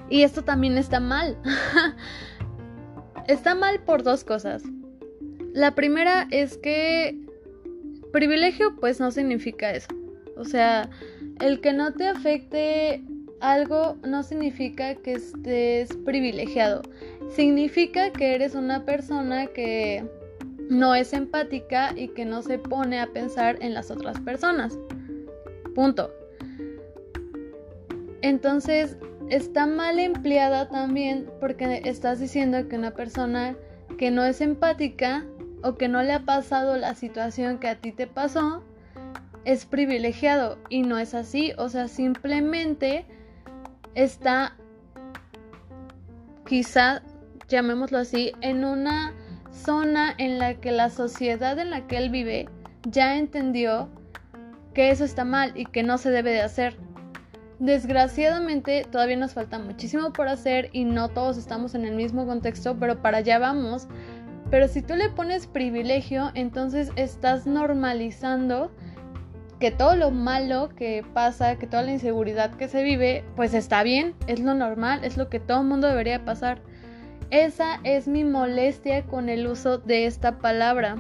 Y 0.09 0.23
esto 0.23 0.43
también 0.43 0.77
está 0.77 0.99
mal. 0.99 1.37
está 3.27 3.55
mal 3.55 3.79
por 3.81 4.03
dos 4.03 4.23
cosas. 4.23 4.63
La 5.55 5.73
primera 5.73 6.27
es 6.31 6.57
que 6.57 7.17
privilegio 8.11 8.75
pues 8.75 8.99
no 8.99 9.09
significa 9.09 9.71
eso. 9.71 9.87
O 10.35 10.43
sea, 10.43 10.89
el 11.39 11.61
que 11.61 11.71
no 11.71 11.93
te 11.93 12.09
afecte 12.09 13.01
algo 13.39 13.95
no 14.03 14.21
significa 14.23 14.95
que 14.95 15.13
estés 15.13 15.95
privilegiado. 16.03 16.81
Significa 17.29 18.11
que 18.11 18.35
eres 18.35 18.53
una 18.53 18.83
persona 18.83 19.47
que 19.47 20.03
no 20.67 20.93
es 20.93 21.13
empática 21.13 21.93
y 21.95 22.09
que 22.09 22.25
no 22.25 22.41
se 22.41 22.59
pone 22.59 22.99
a 22.99 23.07
pensar 23.07 23.57
en 23.61 23.73
las 23.73 23.89
otras 23.91 24.19
personas. 24.19 24.77
Punto. 25.73 26.11
Entonces, 28.21 28.97
está 29.29 29.67
mal 29.67 29.99
empleada 29.99 30.67
también 30.67 31.29
porque 31.39 31.81
estás 31.85 32.19
diciendo 32.19 32.67
que 32.67 32.75
una 32.75 32.93
persona 32.93 33.55
que 33.97 34.11
no 34.11 34.25
es 34.25 34.41
empática 34.41 35.25
o 35.65 35.77
que 35.77 35.87
no 35.87 36.03
le 36.03 36.13
ha 36.13 36.19
pasado 36.19 36.77
la 36.77 36.93
situación 36.93 37.57
que 37.57 37.67
a 37.67 37.75
ti 37.75 37.91
te 37.91 38.05
pasó 38.05 38.63
es 39.45 39.65
privilegiado 39.65 40.59
y 40.69 40.83
no 40.83 40.99
es 40.99 41.15
así, 41.15 41.53
o 41.57 41.69
sea, 41.69 41.87
simplemente 41.87 43.05
está 43.95 44.55
quizá 46.45 47.01
llamémoslo 47.47 47.97
así 47.97 48.31
en 48.41 48.63
una 48.63 49.13
zona 49.51 50.13
en 50.19 50.37
la 50.37 50.53
que 50.53 50.71
la 50.71 50.91
sociedad 50.91 51.57
en 51.57 51.71
la 51.71 51.87
que 51.87 51.97
él 51.97 52.11
vive 52.11 52.47
ya 52.87 53.17
entendió 53.17 53.89
que 54.75 54.91
eso 54.91 55.03
está 55.03 55.25
mal 55.25 55.51
y 55.55 55.65
que 55.65 55.81
no 55.81 55.97
se 55.97 56.11
debe 56.11 56.29
de 56.31 56.41
hacer. 56.41 56.77
Desgraciadamente 57.57 58.85
todavía 58.91 59.15
nos 59.15 59.33
falta 59.33 59.57
muchísimo 59.57 60.13
por 60.13 60.27
hacer 60.27 60.69
y 60.73 60.83
no 60.83 61.09
todos 61.09 61.37
estamos 61.37 61.73
en 61.73 61.85
el 61.85 61.95
mismo 61.95 62.27
contexto, 62.27 62.77
pero 62.79 63.01
para 63.01 63.19
allá 63.19 63.39
vamos. 63.39 63.87
Pero 64.49 64.67
si 64.67 64.81
tú 64.81 64.95
le 64.95 65.09
pones 65.09 65.47
privilegio, 65.47 66.31
entonces 66.35 66.91
estás 66.95 67.47
normalizando 67.47 68.71
que 69.59 69.71
todo 69.71 69.95
lo 69.95 70.11
malo 70.11 70.69
que 70.75 71.03
pasa, 71.13 71.57
que 71.57 71.67
toda 71.67 71.83
la 71.83 71.93
inseguridad 71.93 72.51
que 72.55 72.67
se 72.67 72.83
vive, 72.83 73.23
pues 73.35 73.53
está 73.53 73.83
bien, 73.83 74.13
es 74.27 74.39
lo 74.39 74.53
normal, 74.53 75.03
es 75.03 75.17
lo 75.17 75.29
que 75.29 75.39
todo 75.39 75.61
el 75.61 75.67
mundo 75.67 75.87
debería 75.87 76.25
pasar. 76.25 76.59
Esa 77.31 77.79
es 77.83 78.07
mi 78.07 78.23
molestia 78.23 79.03
con 79.05 79.29
el 79.29 79.47
uso 79.47 79.77
de 79.79 80.05
esta 80.05 80.37
palabra. 80.39 80.97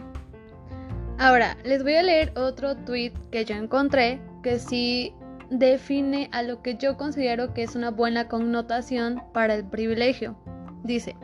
Ahora, 1.17 1.55
les 1.63 1.83
voy 1.83 1.95
a 1.95 2.03
leer 2.03 2.33
otro 2.37 2.75
tweet 2.75 3.13
que 3.31 3.45
yo 3.45 3.55
encontré 3.55 4.19
que 4.41 4.59
sí 4.59 5.13
define 5.49 6.29
a 6.31 6.41
lo 6.41 6.61
que 6.61 6.75
yo 6.75 6.97
considero 6.97 7.53
que 7.53 7.63
es 7.63 7.75
una 7.75 7.91
buena 7.91 8.27
connotación 8.27 9.21
para 9.33 9.55
el 9.55 9.65
privilegio. 9.65 10.35
Dice, 10.83 11.15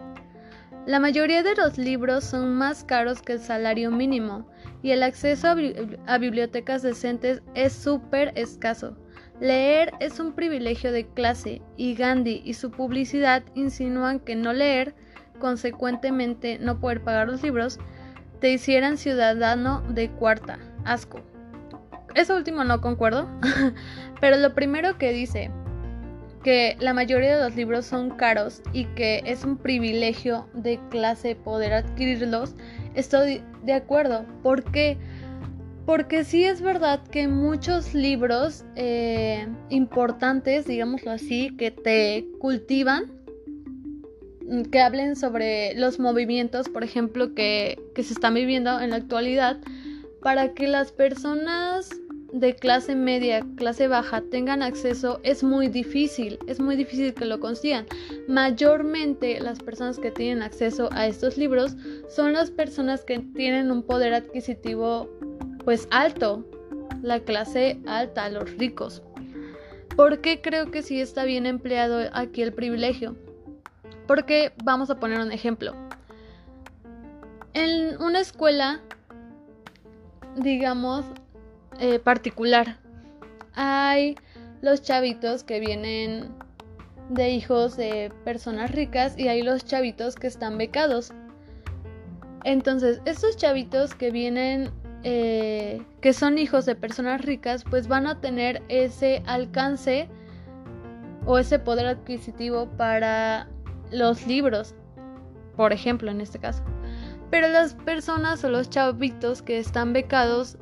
la 0.87 0.99
mayoría 0.99 1.43
de 1.43 1.55
los 1.55 1.77
libros 1.77 2.23
son 2.23 2.55
más 2.55 2.83
caros 2.83 3.21
que 3.21 3.33
el 3.33 3.39
salario 3.39 3.91
mínimo 3.91 4.47
y 4.81 4.91
el 4.91 5.03
acceso 5.03 5.49
a, 6.07 6.17
bibliotecas 6.17 6.81
decentes 6.81 7.43
es 7.53 7.73
súper 7.73 8.31
escaso. 8.35 8.97
Leer 9.39 9.93
es 9.99 10.19
un 10.19 10.33
privilegio 10.33 10.91
de 10.91 11.07
clase 11.07 11.61
y 11.77 11.93
Gandhi 11.93 12.41
y 12.43 12.55
su 12.55 12.71
publicidad 12.71 13.43
insinúan 13.53 14.19
que 14.19 14.35
no 14.35 14.53
leer, 14.53 14.95
consecuentemente 15.39 16.57
no 16.59 16.79
poder 16.79 17.03
pagar 17.03 17.27
los 17.27 17.43
libros, 17.43 17.79
te 18.39 18.51
hicieran 18.51 18.97
ciudadano 18.97 19.81
de 19.81 20.09
cuarta. 20.09 20.57
Asco. 20.83 21.21
Eso 22.15 22.35
último 22.35 22.63
no 22.63 22.81
concuerdo, 22.81 23.29
pero 24.19 24.37
lo 24.37 24.55
primero 24.55 24.97
que 24.97 25.13
dice 25.13 25.51
que 26.43 26.75
la 26.79 26.93
mayoría 26.93 27.37
de 27.37 27.43
los 27.43 27.55
libros 27.55 27.85
son 27.85 28.09
caros 28.09 28.61
y 28.73 28.85
que 28.85 29.21
es 29.25 29.43
un 29.43 29.57
privilegio 29.57 30.47
de 30.53 30.79
clase 30.89 31.35
poder 31.35 31.73
adquirirlos, 31.73 32.55
estoy 32.95 33.43
de 33.63 33.73
acuerdo. 33.73 34.25
¿Por 34.41 34.63
qué? 34.71 34.97
Porque 35.85 36.23
sí 36.23 36.43
es 36.43 36.61
verdad 36.61 37.01
que 37.07 37.27
muchos 37.27 37.93
libros 37.93 38.65
eh, 38.75 39.47
importantes, 39.69 40.65
digámoslo 40.65 41.11
así, 41.11 41.55
que 41.57 41.71
te 41.71 42.27
cultivan, 42.39 43.05
que 44.71 44.79
hablen 44.79 45.15
sobre 45.15 45.73
los 45.75 45.99
movimientos, 45.99 46.69
por 46.69 46.83
ejemplo, 46.83 47.33
que, 47.33 47.79
que 47.95 48.03
se 48.03 48.13
están 48.13 48.33
viviendo 48.33 48.79
en 48.79 48.91
la 48.91 48.97
actualidad, 48.97 49.57
para 50.21 50.53
que 50.53 50.67
las 50.67 50.91
personas 50.91 51.89
de 52.33 52.55
clase 52.55 52.95
media, 52.95 53.45
clase 53.55 53.87
baja 53.87 54.21
tengan 54.21 54.61
acceso 54.61 55.19
es 55.23 55.43
muy 55.43 55.67
difícil, 55.67 56.39
es 56.47 56.59
muy 56.59 56.75
difícil 56.75 57.13
que 57.13 57.25
lo 57.25 57.39
consigan. 57.39 57.85
Mayormente 58.27 59.39
las 59.39 59.59
personas 59.59 59.99
que 59.99 60.11
tienen 60.11 60.41
acceso 60.41 60.89
a 60.91 61.07
estos 61.07 61.37
libros 61.37 61.75
son 62.09 62.33
las 62.33 62.51
personas 62.51 63.03
que 63.03 63.19
tienen 63.19 63.71
un 63.71 63.83
poder 63.83 64.13
adquisitivo 64.13 65.09
pues 65.65 65.87
alto, 65.91 66.45
la 67.01 67.19
clase 67.19 67.79
alta, 67.85 68.29
los 68.29 68.57
ricos. 68.57 69.03
¿Por 69.95 70.21
qué 70.21 70.41
creo 70.41 70.71
que 70.71 70.83
sí 70.83 71.01
está 71.01 71.25
bien 71.25 71.45
empleado 71.45 72.09
aquí 72.13 72.41
el 72.41 72.53
privilegio? 72.53 73.15
Porque 74.07 74.53
vamos 74.63 74.89
a 74.89 74.99
poner 74.99 75.19
un 75.19 75.31
ejemplo. 75.31 75.75
En 77.53 78.01
una 78.01 78.21
escuela, 78.21 78.79
digamos, 80.37 81.05
eh, 81.79 81.99
particular. 81.99 82.77
Hay 83.53 84.15
los 84.61 84.81
chavitos 84.81 85.43
que 85.43 85.59
vienen 85.59 86.29
de 87.09 87.29
hijos 87.31 87.75
de 87.75 88.11
personas 88.23 88.71
ricas 88.71 89.17
y 89.17 89.27
hay 89.27 89.41
los 89.41 89.65
chavitos 89.65 90.15
que 90.15 90.27
están 90.27 90.57
becados. 90.57 91.11
Entonces, 92.43 93.01
estos 93.05 93.37
chavitos 93.37 93.93
que 93.93 94.11
vienen, 94.11 94.71
eh, 95.03 95.81
que 95.99 96.13
son 96.13 96.37
hijos 96.37 96.65
de 96.65 96.75
personas 96.75 97.21
ricas, 97.21 97.63
pues 97.69 97.87
van 97.87 98.07
a 98.07 98.19
tener 98.21 98.63
ese 98.69 99.21
alcance 99.25 100.07
o 101.25 101.37
ese 101.37 101.59
poder 101.59 101.85
adquisitivo 101.85 102.67
para 102.77 103.47
los 103.91 104.25
libros, 104.25 104.73
por 105.55 105.73
ejemplo, 105.73 106.09
en 106.09 106.21
este 106.21 106.39
caso. 106.39 106.63
Pero 107.29 107.47
las 107.47 107.73
personas 107.73 108.43
o 108.43 108.49
los 108.49 108.69
chavitos 108.69 109.41
que 109.41 109.57
están 109.57 109.93
becados 109.93 110.57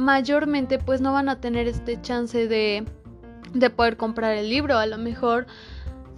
mayormente 0.00 0.78
pues 0.78 1.00
no 1.00 1.12
van 1.12 1.28
a 1.28 1.40
tener 1.40 1.68
este 1.68 2.00
chance 2.00 2.48
de, 2.48 2.84
de 3.54 3.70
poder 3.70 3.96
comprar 3.96 4.34
el 4.36 4.48
libro. 4.48 4.78
A 4.78 4.86
lo 4.86 4.98
mejor 4.98 5.46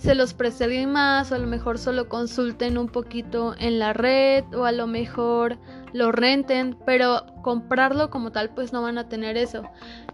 se 0.03 0.15
los 0.15 0.35
preste 0.35 0.65
alguien 0.65 0.91
más, 0.91 1.31
o 1.31 1.37
a 1.37 1.39
lo 1.39 1.47
mejor 1.47 1.79
solo 1.79 2.09
consulten 2.09 2.77
un 2.77 2.89
poquito 2.89 3.55
en 3.59 3.79
la 3.79 3.93
red, 3.93 4.45
o 4.53 4.65
a 4.65 4.73
lo 4.73 4.89
mejor 4.89 5.59
lo 5.93 6.11
renten, 6.11 6.77
pero 6.85 7.25
comprarlo 7.43 8.11
como 8.11 8.33
tal 8.33 8.51
pues 8.51 8.73
no 8.73 8.83
van 8.83 8.99
a 8.99 9.09
tener 9.09 9.37
eso. 9.37 9.63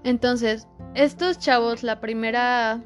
Entonces, 0.04 0.68
estos 0.94 1.38
chavos, 1.38 1.82
la 1.82 2.00
primera, 2.00 2.82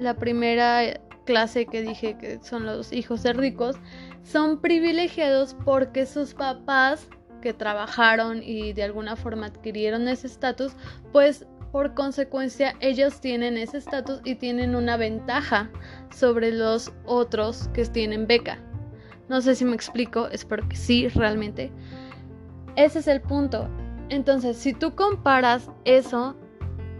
la 0.00 0.14
primera 0.14 1.00
clase 1.24 1.66
que 1.66 1.82
dije 1.82 2.16
que 2.18 2.40
son 2.42 2.66
los 2.66 2.92
hijos 2.92 3.22
de 3.22 3.32
ricos, 3.32 3.76
son 4.24 4.60
privilegiados 4.60 5.54
porque 5.64 6.06
sus 6.06 6.34
papás 6.34 7.06
que 7.40 7.52
trabajaron 7.52 8.42
y 8.42 8.72
de 8.72 8.82
alguna 8.82 9.16
forma 9.16 9.46
adquirieron 9.46 10.08
ese 10.08 10.26
estatus, 10.26 10.72
pues 11.12 11.46
por 11.72 11.94
consecuencia 11.94 12.74
ellos 12.80 13.20
tienen 13.20 13.56
ese 13.56 13.78
estatus 13.78 14.20
y 14.24 14.36
tienen 14.36 14.74
una 14.74 14.96
ventaja 14.96 15.70
sobre 16.14 16.50
los 16.52 16.92
otros 17.04 17.68
que 17.74 17.84
tienen 17.84 18.26
beca. 18.26 18.58
No 19.28 19.40
sé 19.40 19.54
si 19.54 19.64
me 19.64 19.74
explico, 19.74 20.28
espero 20.28 20.68
que 20.68 20.76
sí, 20.76 21.08
realmente. 21.08 21.72
Ese 22.76 23.00
es 23.00 23.08
el 23.08 23.20
punto. 23.20 23.68
Entonces, 24.08 24.56
si 24.56 24.72
tú 24.72 24.94
comparas 24.94 25.68
eso, 25.84 26.36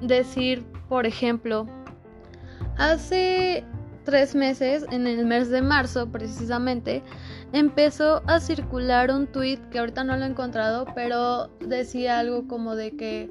decir, 0.03 0.65
por 0.89 1.07
ejemplo, 1.07 1.67
hace 2.77 3.65
tres 4.05 4.35
meses, 4.35 4.85
en 4.91 5.07
el 5.07 5.27
mes 5.27 5.51
de 5.51 5.63
marzo 5.63 6.11
precisamente, 6.11 7.03
empezó 7.53 8.23
a 8.27 8.41
circular 8.41 9.11
un 9.11 9.27
tweet 9.27 9.59
que 9.71 9.79
ahorita 9.79 10.05
no 10.05 10.17
lo 10.17 10.25
he 10.25 10.29
encontrado, 10.29 10.87
pero 10.95 11.49
decía 11.61 12.19
algo 12.19 12.47
como 12.49 12.77
de 12.77 12.97
que 12.97 13.31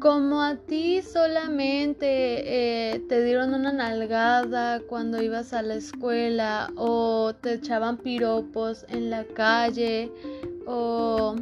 como 0.00 0.42
a 0.42 0.56
ti 0.56 1.02
solamente 1.02 2.06
eh, 2.06 3.00
te 3.08 3.24
dieron 3.24 3.52
una 3.52 3.72
nalgada 3.72 4.80
cuando 4.80 5.20
ibas 5.20 5.52
a 5.52 5.62
la 5.62 5.74
escuela 5.74 6.70
o 6.76 7.34
te 7.34 7.54
echaban 7.54 7.96
piropos 7.96 8.86
en 8.88 9.10
la 9.10 9.24
calle 9.24 10.12
o 10.66 11.34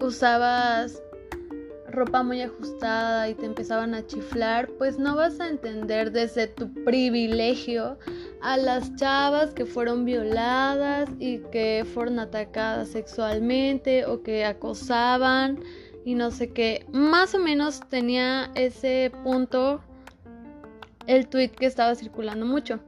usabas 0.00 1.02
ropa 1.92 2.22
muy 2.22 2.40
ajustada 2.40 3.28
y 3.28 3.34
te 3.34 3.44
empezaban 3.44 3.94
a 3.94 4.06
chiflar, 4.06 4.68
pues 4.78 4.98
no 4.98 5.14
vas 5.14 5.38
a 5.40 5.48
entender 5.48 6.10
desde 6.10 6.46
tu 6.46 6.72
privilegio 6.84 7.98
a 8.42 8.56
las 8.56 8.94
chavas 8.96 9.54
que 9.54 9.64
fueron 9.64 10.04
violadas 10.04 11.08
y 11.18 11.38
que 11.52 11.86
fueron 11.94 12.18
atacadas 12.18 12.88
sexualmente 12.88 14.04
o 14.04 14.22
que 14.22 14.44
acosaban 14.44 15.60
y 16.04 16.14
no 16.14 16.30
sé 16.30 16.50
qué. 16.50 16.84
Más 16.92 17.34
o 17.34 17.38
menos 17.38 17.80
tenía 17.88 18.50
ese 18.54 19.12
punto 19.22 19.80
el 21.06 21.28
tweet 21.28 21.50
que 21.50 21.66
estaba 21.66 21.94
circulando 21.94 22.44
mucho. 22.44 22.80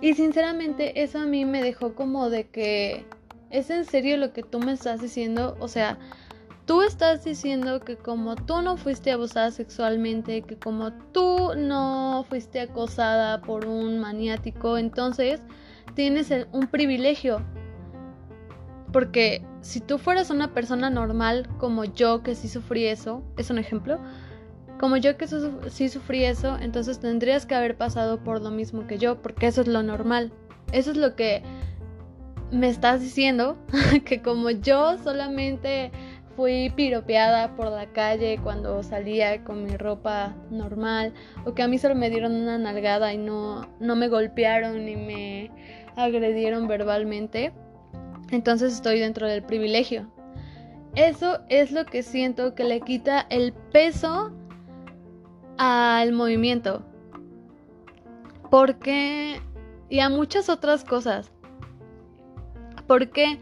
Y 0.00 0.14
sinceramente 0.14 1.02
eso 1.02 1.18
a 1.18 1.26
mí 1.26 1.44
me 1.44 1.62
dejó 1.62 1.94
como 1.94 2.30
de 2.30 2.48
que 2.48 3.04
es 3.50 3.68
en 3.68 3.84
serio 3.84 4.16
lo 4.16 4.32
que 4.32 4.42
tú 4.42 4.58
me 4.58 4.72
estás 4.72 5.02
diciendo, 5.02 5.56
o 5.60 5.68
sea, 5.68 5.98
tú 6.66 6.82
estás 6.82 7.24
diciendo 7.24 7.80
que 7.80 7.96
como 7.96 8.36
tú 8.36 8.62
no 8.62 8.76
fuiste 8.76 9.10
abusada 9.10 9.50
sexualmente, 9.50 10.42
que 10.42 10.56
como 10.56 10.92
tú 11.12 11.54
no 11.56 12.24
fuiste 12.28 12.60
acosada 12.60 13.40
por 13.40 13.66
un 13.66 13.98
maniático, 13.98 14.78
entonces 14.78 15.40
tienes 15.94 16.32
un 16.52 16.66
privilegio. 16.68 17.42
Porque 18.92 19.44
si 19.62 19.80
tú 19.80 19.98
fueras 19.98 20.30
una 20.30 20.52
persona 20.52 20.90
normal 20.90 21.48
como 21.58 21.84
yo 21.84 22.22
que 22.22 22.34
sí 22.34 22.48
sufrí 22.48 22.86
eso, 22.86 23.22
es 23.36 23.50
un 23.50 23.58
ejemplo, 23.58 23.98
como 24.78 24.96
yo 24.96 25.16
que 25.16 25.26
sí 25.68 25.88
sufrí 25.88 26.24
eso, 26.24 26.58
entonces 26.60 26.98
tendrías 26.98 27.46
que 27.46 27.54
haber 27.54 27.76
pasado 27.76 28.18
por 28.18 28.42
lo 28.42 28.50
mismo 28.50 28.86
que 28.86 28.98
yo, 28.98 29.22
porque 29.22 29.46
eso 29.46 29.60
es 29.60 29.68
lo 29.68 29.82
normal. 29.82 30.32
Eso 30.72 30.90
es 30.90 30.96
lo 30.96 31.14
que 31.14 31.42
me 32.50 32.68
estás 32.68 33.00
diciendo, 33.00 33.56
que 34.04 34.20
como 34.20 34.50
yo 34.50 34.98
solamente 34.98 35.90
fui 36.36 36.70
piropeada 36.70 37.54
por 37.56 37.70
la 37.70 37.86
calle 37.86 38.38
cuando 38.42 38.82
salía 38.82 39.44
con 39.44 39.64
mi 39.64 39.76
ropa 39.76 40.34
normal, 40.50 41.12
o 41.44 41.54
que 41.54 41.62
a 41.62 41.68
mí 41.68 41.78
solo 41.78 41.94
me 41.94 42.10
dieron 42.10 42.34
una 42.34 42.58
nalgada 42.58 43.12
y 43.12 43.18
no, 43.18 43.68
no 43.80 43.96
me 43.96 44.08
golpearon 44.08 44.84
ni 44.84 44.96
me 44.96 45.50
agredieron 45.96 46.68
verbalmente, 46.68 47.52
entonces 48.30 48.72
estoy 48.74 48.98
dentro 48.98 49.26
del 49.26 49.42
privilegio. 49.42 50.10
Eso 50.94 51.40
es 51.48 51.72
lo 51.72 51.86
que 51.86 52.02
siento 52.02 52.54
que 52.54 52.64
le 52.64 52.80
quita 52.80 53.26
el 53.30 53.52
peso 53.72 54.32
al 55.58 56.12
movimiento. 56.12 56.82
Porque... 58.50 59.40
Y 59.88 60.00
a 60.00 60.08
muchas 60.08 60.48
otras 60.48 60.84
cosas. 60.84 61.30
¿Por 62.86 63.10
qué? 63.10 63.38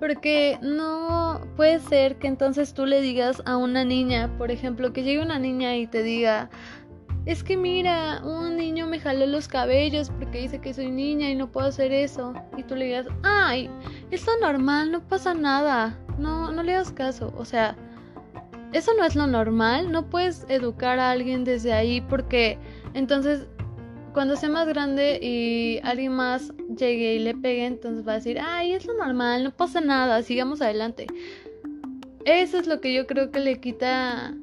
Porque 0.00 0.58
no 0.60 1.40
puede 1.56 1.80
ser 1.80 2.16
que 2.16 2.26
entonces 2.26 2.74
tú 2.74 2.84
le 2.86 3.00
digas 3.00 3.42
a 3.46 3.56
una 3.56 3.84
niña, 3.84 4.30
por 4.38 4.50
ejemplo, 4.50 4.92
que 4.92 5.02
llegue 5.02 5.22
una 5.22 5.38
niña 5.38 5.76
y 5.76 5.86
te 5.86 6.02
diga, 6.02 6.50
es 7.26 7.42
que 7.42 7.56
mira, 7.56 8.20
un 8.22 8.56
niño 8.56 8.86
me 8.86 9.00
jaló 9.00 9.26
los 9.26 9.48
cabellos 9.48 10.10
porque 10.10 10.40
dice 10.40 10.60
que 10.60 10.74
soy 10.74 10.90
niña 10.90 11.30
y 11.30 11.34
no 11.34 11.50
puedo 11.50 11.68
hacer 11.68 11.90
eso. 11.90 12.34
Y 12.56 12.64
tú 12.64 12.76
le 12.76 12.86
digas, 12.86 13.06
ay, 13.22 13.70
es 14.10 14.26
lo 14.26 14.38
normal, 14.40 14.92
no 14.92 15.00
pasa 15.08 15.32
nada. 15.32 15.98
No, 16.18 16.52
no 16.52 16.62
le 16.62 16.74
hagas 16.74 16.92
caso. 16.92 17.32
O 17.38 17.44
sea, 17.46 17.76
eso 18.72 18.92
no 18.98 19.04
es 19.04 19.16
lo 19.16 19.26
normal. 19.26 19.90
No 19.90 20.10
puedes 20.10 20.44
educar 20.48 20.98
a 20.98 21.12
alguien 21.12 21.44
desde 21.44 21.72
ahí 21.72 22.02
porque 22.02 22.58
entonces 22.92 23.46
cuando 24.14 24.36
sea 24.36 24.48
más 24.48 24.66
grande 24.68 25.18
y 25.20 25.80
alguien 25.82 26.12
más 26.12 26.52
llegue 26.78 27.16
y 27.16 27.18
le 27.18 27.34
pegue, 27.34 27.66
entonces 27.66 28.06
va 28.06 28.12
a 28.12 28.16
decir, 28.16 28.38
ay, 28.40 28.72
es 28.72 28.86
lo 28.86 28.94
normal, 28.94 29.42
no 29.42 29.50
pasa 29.50 29.80
nada, 29.80 30.22
sigamos 30.22 30.62
adelante. 30.62 31.08
Eso 32.24 32.58
es 32.58 32.68
lo 32.68 32.80
que 32.80 32.94
yo 32.94 33.06
creo 33.06 33.32
que 33.32 33.40
le 33.40 33.60
quita 33.60 34.34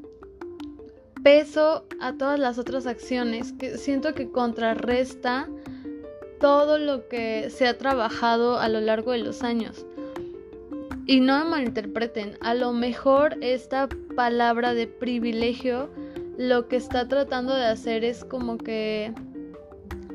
peso 1.24 1.86
a 2.02 2.14
todas 2.14 2.38
las 2.38 2.60
otras 2.60 2.86
acciones, 2.86 3.54
que 3.54 3.78
siento 3.78 4.14
que 4.14 4.30
contrarresta 4.30 5.48
todo 6.42 6.78
lo 6.78 7.08
que 7.08 7.50
se 7.50 7.66
ha 7.66 7.78
trabajado 7.78 8.60
a 8.60 8.68
lo 8.68 8.82
largo 8.82 9.14
de 9.14 9.20
los 9.20 9.42
años. 9.42 9.86
Y 11.06 11.22
no 11.22 11.40
me 11.40 11.50
malinterpreten, 11.50 12.38
a 12.42 12.54
lo 12.56 12.74
mejor 12.74 13.38
esta 13.42 13.88
palabra 14.16 14.74
de 14.74 14.88
privilegio 14.88 15.90
lo 16.38 16.68
que 16.68 16.76
está 16.76 17.08
tratando 17.08 17.56
de 17.56 17.66
hacer 17.66 18.04
es 18.04 18.26
como 18.26 18.58
que 18.58 19.14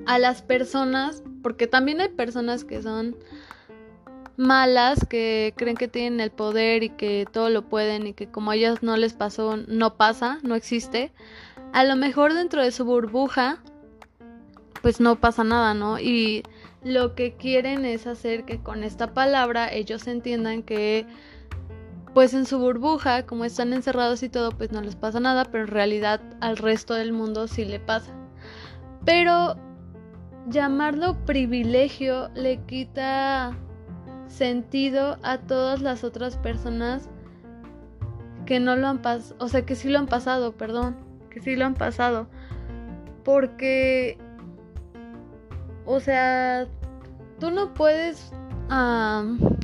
a 0.06 0.18
las 0.18 0.42
personas, 0.42 1.22
porque 1.42 1.66
también 1.66 2.00
hay 2.00 2.08
personas 2.08 2.64
que 2.64 2.82
son 2.82 3.16
malas, 4.36 5.04
que 5.08 5.54
creen 5.56 5.76
que 5.76 5.88
tienen 5.88 6.20
el 6.20 6.30
poder 6.30 6.82
y 6.82 6.90
que 6.90 7.26
todo 7.30 7.50
lo 7.50 7.62
pueden 7.62 8.06
y 8.06 8.12
que 8.12 8.28
como 8.28 8.50
a 8.50 8.56
ellas 8.56 8.82
no 8.82 8.96
les 8.96 9.14
pasó, 9.14 9.56
no 9.56 9.96
pasa, 9.96 10.38
no 10.42 10.54
existe. 10.54 11.12
A 11.72 11.84
lo 11.84 11.96
mejor 11.96 12.34
dentro 12.34 12.62
de 12.62 12.70
su 12.70 12.84
burbuja, 12.84 13.58
pues 14.82 15.00
no 15.00 15.16
pasa 15.16 15.42
nada, 15.42 15.74
¿no? 15.74 15.98
Y 15.98 16.42
lo 16.84 17.14
que 17.14 17.34
quieren 17.34 17.84
es 17.84 18.06
hacer 18.06 18.44
que 18.44 18.62
con 18.62 18.84
esta 18.84 19.12
palabra 19.12 19.72
ellos 19.72 20.06
entiendan 20.06 20.62
que 20.62 21.06
pues 22.14 22.32
en 22.32 22.46
su 22.46 22.58
burbuja, 22.58 23.26
como 23.26 23.44
están 23.44 23.74
encerrados 23.74 24.22
y 24.22 24.30
todo, 24.30 24.50
pues 24.50 24.72
no 24.72 24.80
les 24.80 24.96
pasa 24.96 25.20
nada, 25.20 25.44
pero 25.44 25.64
en 25.64 25.70
realidad 25.70 26.20
al 26.40 26.56
resto 26.56 26.94
del 26.94 27.12
mundo 27.12 27.46
sí 27.46 27.66
le 27.66 27.78
pasa. 27.78 28.10
Pero 29.04 29.56
llamarlo 30.48 31.16
privilegio 31.24 32.30
le 32.34 32.58
quita 32.62 33.56
sentido 34.28 35.18
a 35.22 35.38
todas 35.38 35.80
las 35.82 36.04
otras 36.04 36.36
personas 36.36 37.08
que 38.44 38.60
no 38.60 38.76
lo 38.76 38.86
han 38.86 39.02
pasado, 39.02 39.36
o 39.38 39.48
sea, 39.48 39.66
que 39.66 39.74
sí 39.74 39.88
lo 39.88 39.98
han 39.98 40.06
pasado, 40.06 40.52
perdón, 40.52 40.96
que 41.30 41.40
sí 41.40 41.56
lo 41.56 41.64
han 41.64 41.74
pasado. 41.74 42.28
Porque, 43.24 44.18
o 45.84 45.98
sea, 46.00 46.68
tú 47.40 47.50
no 47.50 47.74
puedes 47.74 48.32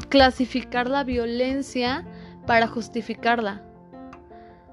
clasificar 0.08 0.88
la 0.88 1.04
violencia 1.04 2.04
para 2.46 2.66
justificarla. 2.66 3.62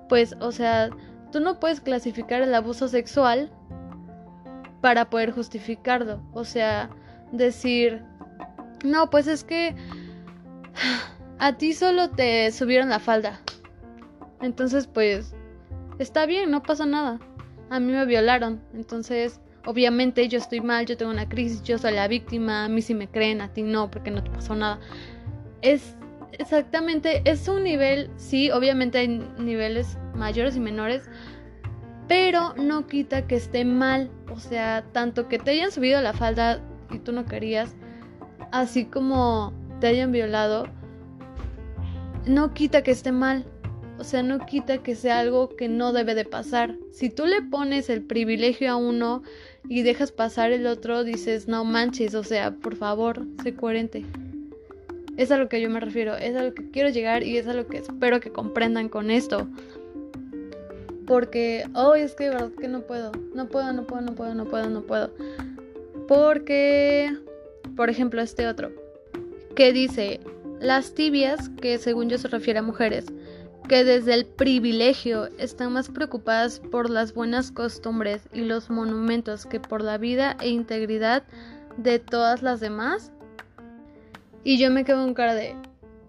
Pues, 0.07 0.35
o 0.39 0.51
sea, 0.51 0.89
tú 1.31 1.39
no 1.39 1.59
puedes 1.59 1.81
clasificar 1.81 2.41
el 2.41 2.53
abuso 2.55 2.87
sexual 2.87 3.51
para 4.81 5.09
poder 5.09 5.31
justificarlo. 5.31 6.21
O 6.33 6.43
sea, 6.43 6.89
decir, 7.31 8.03
no, 8.83 9.09
pues 9.09 9.27
es 9.27 9.43
que 9.43 9.75
a 11.39 11.57
ti 11.57 11.73
solo 11.73 12.09
te 12.09 12.51
subieron 12.51 12.89
la 12.89 12.99
falda. 12.99 13.39
Entonces, 14.41 14.87
pues, 14.87 15.35
está 15.99 16.25
bien, 16.25 16.51
no 16.51 16.63
pasa 16.63 16.85
nada. 16.85 17.19
A 17.69 17.79
mí 17.79 17.91
me 17.91 18.05
violaron. 18.05 18.61
Entonces, 18.73 19.41
obviamente 19.65 20.27
yo 20.27 20.37
estoy 20.37 20.61
mal, 20.61 20.85
yo 20.85 20.97
tengo 20.97 21.11
una 21.11 21.27
crisis, 21.27 21.61
yo 21.63 21.77
soy 21.77 21.93
la 21.93 22.07
víctima, 22.07 22.65
a 22.65 22.69
mí 22.69 22.81
sí 22.81 22.93
me 22.93 23.07
creen, 23.07 23.41
a 23.41 23.53
ti 23.53 23.63
no, 23.63 23.91
porque 23.91 24.11
no 24.11 24.23
te 24.23 24.31
pasó 24.31 24.55
nada. 24.55 24.79
Es 25.61 25.95
exactamente, 26.31 27.21
es 27.25 27.47
un 27.47 27.63
nivel, 27.63 28.09
sí, 28.15 28.49
obviamente 28.51 28.99
hay 28.99 29.07
niveles 29.37 29.97
mayores 30.15 30.55
y 30.55 30.59
menores, 30.59 31.09
pero 32.09 32.55
no 32.55 32.87
quita 32.87 33.27
que 33.27 33.35
esté 33.35 33.63
mal. 33.63 34.09
O 34.33 34.39
sea, 34.39 34.83
tanto 34.91 35.29
que 35.29 35.39
te 35.39 35.51
hayan 35.51 35.71
subido 35.71 36.01
la 36.01 36.11
falda 36.11 36.59
y 36.91 36.97
tú 36.97 37.13
no 37.13 37.25
querías, 37.25 37.75
así 38.51 38.83
como 38.85 39.53
te 39.79 39.87
hayan 39.87 40.11
violado, 40.11 40.67
no 42.25 42.53
quita 42.53 42.81
que 42.83 42.91
esté 42.91 43.13
mal. 43.13 43.45
O 43.99 44.03
sea, 44.03 44.23
no 44.23 44.45
quita 44.45 44.79
que 44.79 44.95
sea 44.95 45.19
algo 45.19 45.55
que 45.55 45.67
no 45.67 45.91
debe 45.91 46.15
de 46.15 46.25
pasar. 46.25 46.75
Si 46.91 47.09
tú 47.09 47.25
le 47.25 47.41
pones 47.41 47.89
el 47.89 48.01
privilegio 48.01 48.71
a 48.71 48.75
uno 48.77 49.21
y 49.67 49.83
dejas 49.83 50.11
pasar 50.11 50.51
el 50.51 50.67
otro, 50.67 51.03
dices, 51.03 51.47
no 51.47 51.65
manches, 51.65 52.15
o 52.15 52.23
sea, 52.23 52.51
por 52.51 52.75
favor, 52.75 53.27
sé 53.43 53.53
coherente. 53.53 54.05
Es 55.17 55.31
a 55.31 55.37
lo 55.37 55.49
que 55.49 55.59
yo 55.59 55.69
me 55.69 55.81
refiero, 55.81 56.15
es 56.15 56.33
a 56.35 56.43
lo 56.43 56.53
que 56.53 56.71
quiero 56.71 56.89
llegar 56.89 57.23
y 57.23 57.37
es 57.37 57.45
a 57.47 57.53
lo 57.53 57.67
que 57.67 57.79
espero 57.79 58.21
que 58.21 58.31
comprendan 58.31 58.87
con 58.87 59.11
esto. 59.11 59.49
Porque, 61.09 61.65
oh, 61.73 61.95
es 61.95 62.15
que 62.15 62.25
de 62.25 62.29
verdad 62.29 62.51
que 62.51 62.69
no 62.69 62.81
puedo, 62.83 63.11
no 63.35 63.49
puedo, 63.49 63.73
no 63.73 63.85
puedo, 63.85 64.01
no 64.01 64.15
puedo, 64.15 64.33
no 64.33 64.45
puedo, 64.45 64.69
no 64.69 64.81
puedo. 64.83 65.11
Porque 66.07 67.11
por 67.79 67.89
ejemplo, 67.89 68.21
este 68.21 68.45
otro, 68.45 68.71
que 69.55 69.71
dice, 69.71 70.19
las 70.59 70.93
tibias, 70.93 71.47
que 71.61 71.77
según 71.77 72.09
yo 72.09 72.17
se 72.17 72.27
refiere 72.27 72.59
a 72.59 72.61
mujeres, 72.61 73.05
que 73.69 73.85
desde 73.85 74.15
el 74.15 74.25
privilegio 74.25 75.29
están 75.37 75.71
más 75.71 75.87
preocupadas 75.87 76.59
por 76.59 76.89
las 76.89 77.13
buenas 77.13 77.51
costumbres 77.51 78.27
y 78.33 78.41
los 78.41 78.69
monumentos 78.69 79.45
que 79.45 79.61
por 79.61 79.81
la 79.81 79.97
vida 79.97 80.35
e 80.41 80.49
integridad 80.49 81.23
de 81.77 81.99
todas 81.99 82.41
las 82.41 82.59
demás. 82.59 83.13
Y 84.43 84.57
yo 84.57 84.71
me 84.71 84.83
quedo 84.83 85.07
en 85.07 85.13
cara 85.13 85.35
de, 85.35 85.55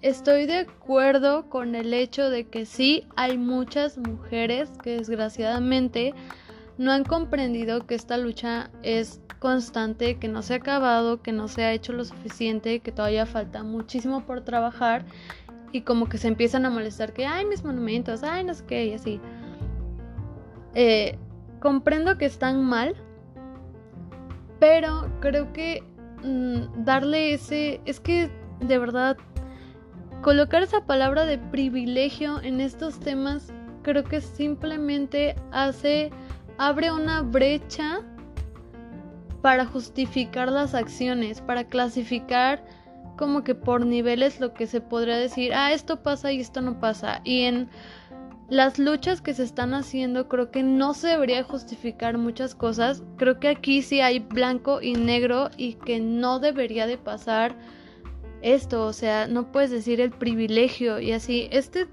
estoy 0.02 0.46
de 0.46 0.60
acuerdo 0.60 1.48
con 1.48 1.74
el 1.74 1.92
hecho 1.92 2.30
de 2.30 2.46
que 2.48 2.64
sí 2.64 3.06
hay 3.16 3.36
muchas 3.38 3.98
mujeres 3.98 4.70
que 4.82 4.96
desgraciadamente 4.96 6.14
no 6.78 6.92
han 6.92 7.04
comprendido 7.04 7.86
que 7.86 7.94
esta 7.94 8.16
lucha 8.16 8.70
es 8.82 9.20
constante, 9.38 10.18
que 10.18 10.28
no 10.28 10.42
se 10.42 10.54
ha 10.54 10.56
acabado, 10.56 11.22
que 11.22 11.32
no 11.32 11.48
se 11.48 11.64
ha 11.64 11.72
hecho 11.72 11.92
lo 11.92 12.04
suficiente, 12.04 12.80
que 12.80 12.92
todavía 12.92 13.26
falta 13.26 13.62
muchísimo 13.62 14.24
por 14.24 14.42
trabajar 14.42 15.04
y 15.72 15.82
como 15.82 16.08
que 16.08 16.18
se 16.18 16.28
empiezan 16.28 16.64
a 16.66 16.70
molestar 16.70 17.12
que, 17.12 17.26
ay, 17.26 17.44
mis 17.44 17.64
monumentos, 17.64 18.22
ay, 18.22 18.44
no 18.44 18.54
sé 18.54 18.64
qué, 18.66 18.86
y 18.86 18.92
así. 18.94 19.20
Eh, 20.74 21.18
comprendo 21.60 22.16
que 22.16 22.24
están 22.24 22.64
mal, 22.64 22.96
pero 24.58 25.08
creo 25.20 25.52
que 25.52 25.82
mm, 26.22 26.84
darle 26.84 27.34
ese, 27.34 27.80
es 27.84 28.00
que 28.00 28.30
de 28.60 28.78
verdad, 28.78 29.16
colocar 30.22 30.62
esa 30.62 30.84
palabra 30.84 31.24
de 31.24 31.38
privilegio 31.38 32.40
en 32.42 32.60
estos 32.60 33.00
temas, 33.00 33.52
creo 33.82 34.04
que 34.04 34.20
simplemente 34.20 35.36
hace, 35.52 36.10
abre 36.58 36.92
una 36.92 37.22
brecha 37.22 38.00
para 39.42 39.64
justificar 39.64 40.50
las 40.50 40.74
acciones, 40.74 41.40
para 41.40 41.64
clasificar 41.64 42.62
como 43.16 43.44
que 43.44 43.54
por 43.54 43.84
niveles 43.84 44.40
lo 44.40 44.54
que 44.54 44.66
se 44.66 44.80
podría 44.80 45.16
decir, 45.16 45.52
ah, 45.54 45.72
esto 45.72 46.02
pasa 46.02 46.32
y 46.32 46.40
esto 46.40 46.60
no 46.60 46.80
pasa. 46.80 47.20
Y 47.24 47.42
en 47.42 47.68
las 48.48 48.78
luchas 48.78 49.20
que 49.20 49.34
se 49.34 49.44
están 49.44 49.74
haciendo 49.74 50.28
creo 50.28 50.50
que 50.50 50.62
no 50.62 50.94
se 50.94 51.08
debería 51.08 51.44
justificar 51.44 52.18
muchas 52.18 52.54
cosas. 52.54 53.02
Creo 53.16 53.38
que 53.38 53.48
aquí 53.48 53.82
sí 53.82 54.00
hay 54.00 54.18
blanco 54.18 54.82
y 54.82 54.94
negro 54.94 55.50
y 55.56 55.74
que 55.74 56.00
no 56.00 56.40
debería 56.40 56.86
de 56.86 56.98
pasar 56.98 57.54
esto. 58.42 58.86
O 58.86 58.92
sea, 58.92 59.26
no 59.26 59.50
puedes 59.50 59.70
decir 59.70 60.00
el 60.00 60.10
privilegio 60.10 61.00
y 61.00 61.12
así. 61.12 61.48
Este, 61.50 61.86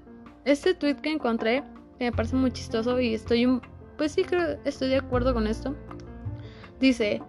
este 0.44 0.74
tweet 0.74 0.96
que 0.96 1.12
encontré 1.12 1.62
me 1.98 2.12
parece 2.12 2.36
muy 2.36 2.50
chistoso 2.50 3.00
y 3.00 3.14
estoy. 3.14 3.60
Pues 3.96 4.12
sí, 4.12 4.22
creo, 4.24 4.58
estoy 4.64 4.88
de 4.88 4.98
acuerdo 4.98 5.34
con 5.34 5.46
esto. 5.46 5.74
Dice, 6.78 7.20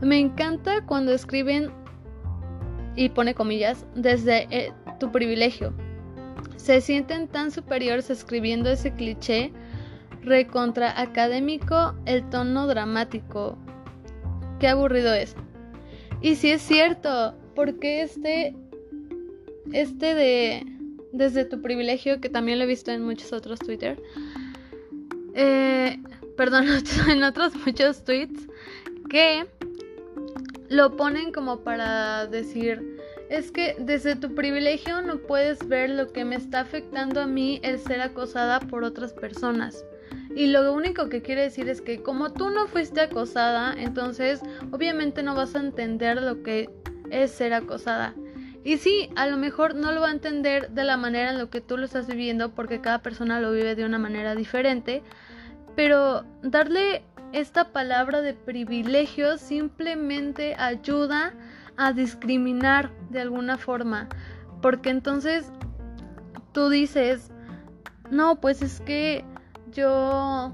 me 0.00 0.18
encanta 0.18 0.84
cuando 0.84 1.12
escriben 1.12 1.70
y 2.96 3.10
pone 3.10 3.34
comillas, 3.34 3.86
desde 3.94 4.48
eh, 4.50 4.72
tu 4.98 5.12
privilegio. 5.12 5.72
Se 6.56 6.80
sienten 6.80 7.28
tan 7.28 7.50
superiores 7.50 8.10
escribiendo 8.10 8.70
ese 8.70 8.92
cliché 8.92 9.52
recontra 10.22 11.00
académico, 11.00 11.94
el 12.04 12.28
tono 12.28 12.66
dramático. 12.66 13.56
Qué 14.58 14.68
aburrido 14.68 15.14
es. 15.14 15.36
Y 16.20 16.36
si 16.36 16.50
es 16.50 16.62
cierto, 16.62 17.34
porque 17.54 18.02
este, 18.02 18.54
este 19.72 20.14
de, 20.14 20.66
desde 21.12 21.44
tu 21.44 21.62
privilegio, 21.62 22.20
que 22.20 22.28
también 22.28 22.58
lo 22.58 22.64
he 22.64 22.68
visto 22.68 22.90
en 22.90 23.04
muchos 23.04 23.32
otros 23.32 23.58
Twitter, 23.58 24.00
eh, 25.34 25.98
perdón, 26.36 26.66
en 27.08 27.22
otros 27.22 27.54
muchos 27.64 28.04
tweets, 28.04 28.48
que 29.08 29.46
lo 30.68 30.96
ponen 30.96 31.32
como 31.32 31.60
para 31.60 32.26
decir, 32.26 32.98
es 33.28 33.50
que 33.50 33.76
desde 33.78 34.16
tu 34.16 34.34
privilegio 34.34 35.02
no 35.02 35.18
puedes 35.18 35.66
ver 35.66 35.90
lo 35.90 36.12
que 36.12 36.24
me 36.24 36.36
está 36.36 36.60
afectando 36.60 37.20
a 37.20 37.26
mí 37.26 37.60
el 37.62 37.78
ser 37.78 38.00
acosada 38.00 38.60
por 38.60 38.84
otras 38.84 39.12
personas. 39.12 39.84
Y 40.36 40.48
lo 40.48 40.70
único 40.74 41.08
que 41.08 41.22
quiere 41.22 41.40
decir 41.40 41.66
es 41.70 41.80
que 41.80 42.02
como 42.02 42.30
tú 42.30 42.50
no 42.50 42.66
fuiste 42.66 43.00
acosada, 43.00 43.72
entonces 43.72 44.42
obviamente 44.70 45.22
no 45.22 45.34
vas 45.34 45.54
a 45.56 45.60
entender 45.60 46.20
lo 46.20 46.42
que 46.42 46.68
es 47.10 47.30
ser 47.30 47.54
acosada. 47.54 48.14
Y 48.62 48.76
sí, 48.76 49.08
a 49.16 49.26
lo 49.28 49.38
mejor 49.38 49.74
no 49.74 49.92
lo 49.92 50.02
va 50.02 50.08
a 50.08 50.12
entender 50.12 50.72
de 50.72 50.84
la 50.84 50.98
manera 50.98 51.30
en 51.30 51.38
la 51.38 51.46
que 51.46 51.62
tú 51.62 51.78
lo 51.78 51.86
estás 51.86 52.06
viviendo 52.06 52.54
porque 52.54 52.82
cada 52.82 53.00
persona 53.00 53.40
lo 53.40 53.50
vive 53.50 53.74
de 53.76 53.86
una 53.86 53.98
manera 53.98 54.34
diferente, 54.34 55.02
pero 55.74 56.26
darle 56.42 57.02
esta 57.32 57.72
palabra 57.72 58.20
de 58.20 58.34
privilegio 58.34 59.38
simplemente 59.38 60.54
ayuda 60.58 61.32
a 61.78 61.94
discriminar 61.94 62.90
de 63.08 63.22
alguna 63.22 63.56
forma. 63.56 64.06
Porque 64.60 64.90
entonces 64.90 65.50
tú 66.52 66.68
dices, 66.68 67.30
no, 68.10 68.38
pues 68.38 68.60
es 68.60 68.82
que 68.82 69.24
yo 69.72 70.52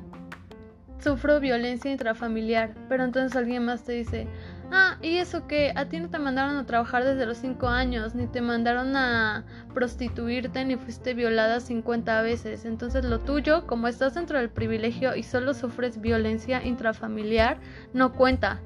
sufro 0.98 1.40
violencia 1.40 1.90
intrafamiliar. 1.90 2.74
Pero 2.88 3.04
entonces 3.04 3.36
alguien 3.36 3.64
más 3.64 3.84
te 3.84 3.92
dice, 3.92 4.28
Ah, 4.74 4.96
y 5.02 5.18
eso 5.18 5.46
que 5.46 5.70
a 5.76 5.84
ti 5.84 6.00
no 6.00 6.08
te 6.08 6.18
mandaron 6.18 6.56
a 6.56 6.64
trabajar 6.64 7.04
desde 7.04 7.26
los 7.26 7.36
5 7.36 7.68
años, 7.68 8.14
ni 8.14 8.26
te 8.26 8.40
mandaron 8.40 8.96
a 8.96 9.44
prostituirte, 9.74 10.64
ni 10.64 10.76
fuiste 10.76 11.12
violada 11.12 11.60
50 11.60 12.22
veces. 12.22 12.64
Entonces 12.64 13.04
lo 13.04 13.20
tuyo, 13.20 13.66
como 13.66 13.86
estás 13.86 14.14
dentro 14.14 14.38
del 14.38 14.48
privilegio 14.48 15.14
y 15.14 15.24
solo 15.24 15.52
sufres 15.52 16.00
violencia 16.00 16.64
intrafamiliar, 16.64 17.58
no 17.92 18.14
cuenta. 18.14 18.62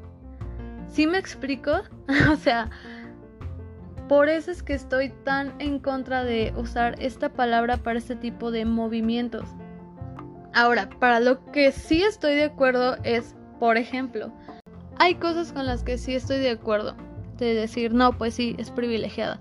¿Sí 0.86 1.08
me 1.08 1.18
explico? 1.18 1.82
o 2.32 2.36
sea, 2.36 2.70
por 4.08 4.28
eso 4.28 4.52
es 4.52 4.62
que 4.62 4.74
estoy 4.74 5.08
tan 5.24 5.54
en 5.58 5.80
contra 5.80 6.22
de 6.22 6.54
usar 6.56 6.94
esta 7.02 7.30
palabra 7.30 7.78
para 7.78 7.98
este 7.98 8.14
tipo 8.14 8.52
de 8.52 8.64
movimientos. 8.64 9.48
Ahora, 10.56 10.88
para 10.88 11.20
lo 11.20 11.44
que 11.52 11.70
sí 11.70 12.02
estoy 12.02 12.34
de 12.34 12.44
acuerdo 12.44 12.96
es, 13.04 13.34
por 13.60 13.76
ejemplo, 13.76 14.32
hay 14.98 15.16
cosas 15.16 15.52
con 15.52 15.66
las 15.66 15.82
que 15.82 15.98
sí 15.98 16.14
estoy 16.14 16.38
de 16.38 16.48
acuerdo. 16.48 16.96
De 17.36 17.52
decir, 17.52 17.92
no, 17.92 18.16
pues 18.16 18.32
sí, 18.32 18.56
es 18.58 18.70
privilegiada. 18.70 19.38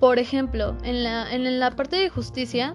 Por 0.00 0.18
ejemplo, 0.18 0.76
en 0.82 1.04
la, 1.04 1.32
en 1.32 1.60
la 1.60 1.70
parte 1.70 1.94
de 1.94 2.08
justicia, 2.08 2.74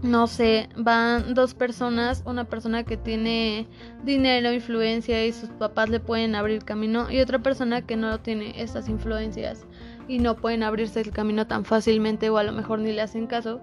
no 0.00 0.26
sé, 0.26 0.70
van 0.74 1.34
dos 1.34 1.52
personas, 1.52 2.22
una 2.24 2.44
persona 2.44 2.82
que 2.84 2.96
tiene 2.96 3.68
dinero, 4.02 4.54
influencia 4.54 5.26
y 5.26 5.32
sus 5.32 5.50
papás 5.50 5.90
le 5.90 6.00
pueden 6.00 6.34
abrir 6.34 6.64
camino 6.64 7.10
y 7.10 7.20
otra 7.20 7.40
persona 7.40 7.82
que 7.82 7.96
no 7.96 8.20
tiene 8.20 8.54
estas 8.56 8.88
influencias 8.88 9.66
y 10.08 10.18
no 10.18 10.36
pueden 10.36 10.62
abrirse 10.62 11.02
el 11.02 11.10
camino 11.10 11.46
tan 11.46 11.66
fácilmente 11.66 12.30
o 12.30 12.38
a 12.38 12.42
lo 12.42 12.52
mejor 12.52 12.78
ni 12.78 12.92
le 12.92 13.02
hacen 13.02 13.26
caso, 13.26 13.60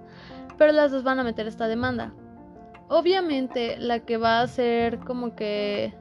pero 0.59 0.71
las 0.71 0.91
dos 0.91 1.03
van 1.03 1.17
a 1.17 1.23
meter 1.23 1.47
esta 1.47 1.67
demanda. 1.67 2.13
Obviamente 2.89 3.77
la 3.77 3.99
que 3.99 4.17
va 4.17 4.41
a 4.41 4.47
ser 4.47 4.99
como 4.99 5.35
que 5.35 5.93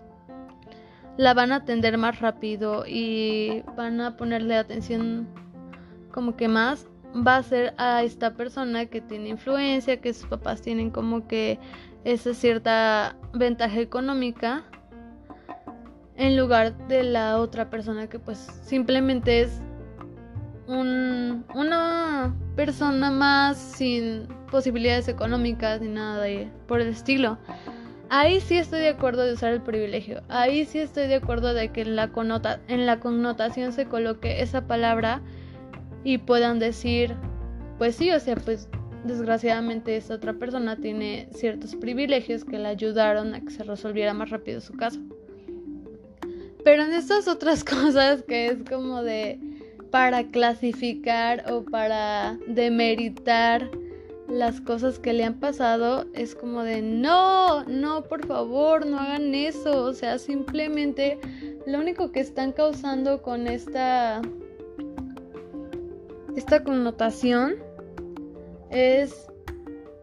la 1.18 1.34
van 1.34 1.52
a 1.52 1.56
atender 1.56 1.98
más 1.98 2.20
rápido 2.20 2.84
y 2.86 3.62
van 3.76 4.00
a 4.00 4.16
ponerle 4.16 4.56
atención 4.56 5.28
como 6.12 6.36
que 6.36 6.48
más 6.48 6.88
va 7.14 7.36
a 7.36 7.42
ser 7.42 7.74
a 7.76 8.02
esta 8.02 8.34
persona 8.34 8.86
que 8.86 9.00
tiene 9.00 9.28
influencia, 9.28 10.00
que 10.00 10.14
sus 10.14 10.26
papás 10.26 10.62
tienen 10.62 10.90
como 10.90 11.26
que 11.26 11.58
esa 12.04 12.32
cierta 12.32 13.16
ventaja 13.34 13.80
económica 13.80 14.64
en 16.16 16.36
lugar 16.36 16.76
de 16.88 17.04
la 17.04 17.38
otra 17.38 17.68
persona 17.68 18.08
que 18.08 18.18
pues 18.18 18.38
simplemente 18.64 19.42
es 19.42 19.60
un, 20.66 21.44
una 21.54 22.34
persona 22.56 23.10
más 23.10 23.56
sin 23.56 24.26
posibilidades 24.50 25.08
económicas 25.08 25.80
ni 25.80 25.88
nada 25.88 26.22
de, 26.22 26.48
por 26.66 26.80
el 26.80 26.88
estilo. 26.88 27.38
Ahí 28.10 28.40
sí 28.40 28.56
estoy 28.56 28.80
de 28.80 28.88
acuerdo 28.88 29.24
de 29.24 29.34
usar 29.34 29.52
el 29.52 29.60
privilegio. 29.60 30.22
Ahí 30.28 30.64
sí 30.64 30.78
estoy 30.78 31.08
de 31.08 31.16
acuerdo 31.16 31.52
de 31.52 31.70
que 31.70 31.82
en 31.82 31.94
la, 31.94 32.10
en 32.68 32.86
la 32.86 33.00
connotación 33.00 33.72
se 33.72 33.86
coloque 33.86 34.40
esa 34.40 34.66
palabra 34.66 35.20
y 36.04 36.18
puedan 36.18 36.58
decir, 36.58 37.14
pues 37.76 37.96
sí, 37.96 38.10
o 38.10 38.18
sea, 38.18 38.36
pues 38.36 38.68
desgraciadamente 39.04 39.96
esta 39.96 40.14
otra 40.14 40.32
persona 40.34 40.76
tiene 40.76 41.28
ciertos 41.32 41.76
privilegios 41.76 42.44
que 42.44 42.58
le 42.58 42.68
ayudaron 42.68 43.34
a 43.34 43.40
que 43.40 43.50
se 43.50 43.62
resolviera 43.62 44.14
más 44.14 44.30
rápido 44.30 44.60
su 44.60 44.74
caso. 44.74 45.00
Pero 46.64 46.84
en 46.84 46.92
estas 46.92 47.28
otras 47.28 47.62
cosas 47.64 48.22
que 48.22 48.46
es 48.46 48.58
como 48.68 49.02
de 49.02 49.38
para 49.90 50.24
clasificar 50.24 51.50
o 51.50 51.62
para 51.62 52.38
demeritar 52.46 53.70
las 54.28 54.60
cosas 54.60 54.98
que 54.98 55.12
le 55.12 55.24
han 55.24 55.40
pasado 55.40 56.06
es 56.12 56.34
como 56.34 56.62
de 56.62 56.82
no, 56.82 57.64
no, 57.64 58.04
por 58.04 58.26
favor, 58.26 58.86
no 58.86 58.98
hagan 58.98 59.34
eso. 59.34 59.84
O 59.84 59.92
sea, 59.94 60.18
simplemente 60.18 61.18
lo 61.66 61.78
único 61.78 62.12
que 62.12 62.20
están 62.20 62.52
causando 62.52 63.22
con 63.22 63.46
esta 63.46 64.20
esta 66.36 66.62
connotación 66.62 67.56
es 68.70 69.26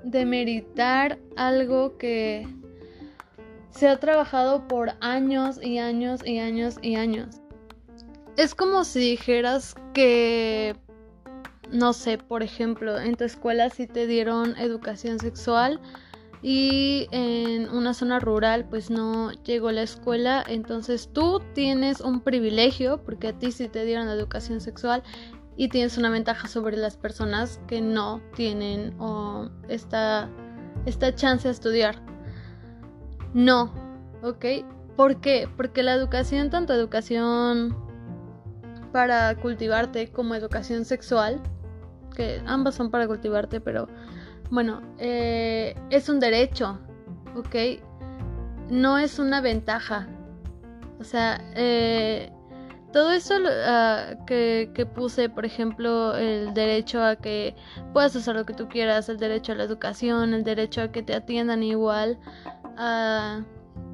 demeritar 0.03 1.17
algo 1.37 1.97
que 1.97 2.45
se 3.69 3.87
ha 3.87 3.99
trabajado 3.99 4.67
por 4.67 4.91
años 5.01 5.59
y 5.61 5.77
años 5.77 6.21
y 6.25 6.39
años 6.39 6.77
y 6.81 6.95
años. 6.95 7.41
Es 8.37 8.53
como 8.53 8.83
si 8.83 8.99
dijeras 8.99 9.75
que 9.93 10.75
no 11.71 11.93
sé, 11.93 12.17
por 12.17 12.43
ejemplo, 12.43 12.99
en 12.99 13.15
tu 13.15 13.23
escuela 13.23 13.69
si 13.69 13.87
te 13.87 14.07
dieron 14.07 14.57
educación 14.57 15.19
sexual 15.19 15.79
y 16.41 17.07
en 17.11 17.69
una 17.69 17.93
zona 17.93 18.19
rural 18.19 18.65
pues 18.69 18.89
no 18.89 19.31
llegó 19.43 19.71
la 19.71 19.81
escuela, 19.81 20.43
entonces 20.47 21.09
tú 21.11 21.41
tienes 21.53 22.01
un 22.01 22.21
privilegio 22.21 23.03
porque 23.03 23.29
a 23.29 23.33
ti 23.33 23.51
sí 23.51 23.67
te 23.67 23.85
dieron 23.85 24.07
educación 24.09 24.61
sexual 24.61 25.03
y 25.57 25.69
tienes 25.69 25.97
una 25.97 26.09
ventaja 26.09 26.47
sobre 26.47 26.77
las 26.77 26.97
personas 26.97 27.59
que 27.67 27.81
no 27.81 28.21
tienen 28.35 28.95
esta, 29.69 30.29
esta 30.85 31.15
chance 31.15 31.47
de 31.47 31.53
estudiar. 31.53 32.01
No, 33.33 33.73
¿ok? 34.21 34.45
¿Por 34.95 35.19
qué? 35.21 35.49
Porque 35.57 35.83
la 35.83 35.93
educación, 35.93 36.49
tanto 36.49 36.73
educación 36.73 37.75
para 38.91 39.35
cultivarte 39.35 40.09
como 40.09 40.35
educación 40.35 40.85
sexual, 40.85 41.41
que 42.15 42.41
ambas 42.45 42.75
son 42.75 42.89
para 42.91 43.07
cultivarte, 43.07 43.61
pero 43.61 43.87
bueno, 44.49 44.81
eh, 44.97 45.75
es 45.89 46.09
un 46.09 46.19
derecho, 46.19 46.79
¿ok? 47.35 47.55
No 48.69 48.97
es 48.97 49.19
una 49.19 49.41
ventaja. 49.41 50.07
O 50.99 51.03
sea, 51.03 51.41
eh, 51.55 52.31
todo 52.93 53.11
eso 53.11 53.35
ah, 53.65 54.15
que, 54.25 54.71
que, 54.73 54.85
puse, 54.85 55.29
por 55.29 55.45
ejemplo, 55.45 56.15
el 56.15 56.53
derecho 56.53 57.03
a 57.03 57.15
que 57.17 57.55
puedas 57.93 58.15
hacer 58.15 58.35
lo 58.35 58.45
que 58.45 58.53
tú 58.53 58.69
quieras, 58.69 59.09
el 59.09 59.17
derecho 59.17 59.51
a 59.51 59.55
la 59.55 59.63
educación, 59.63 60.33
el 60.33 60.43
derecho 60.43 60.81
a 60.81 60.91
que 60.91 61.03
te 61.03 61.13
atiendan 61.13 61.63
igual, 61.63 62.17
ah, 62.77 63.41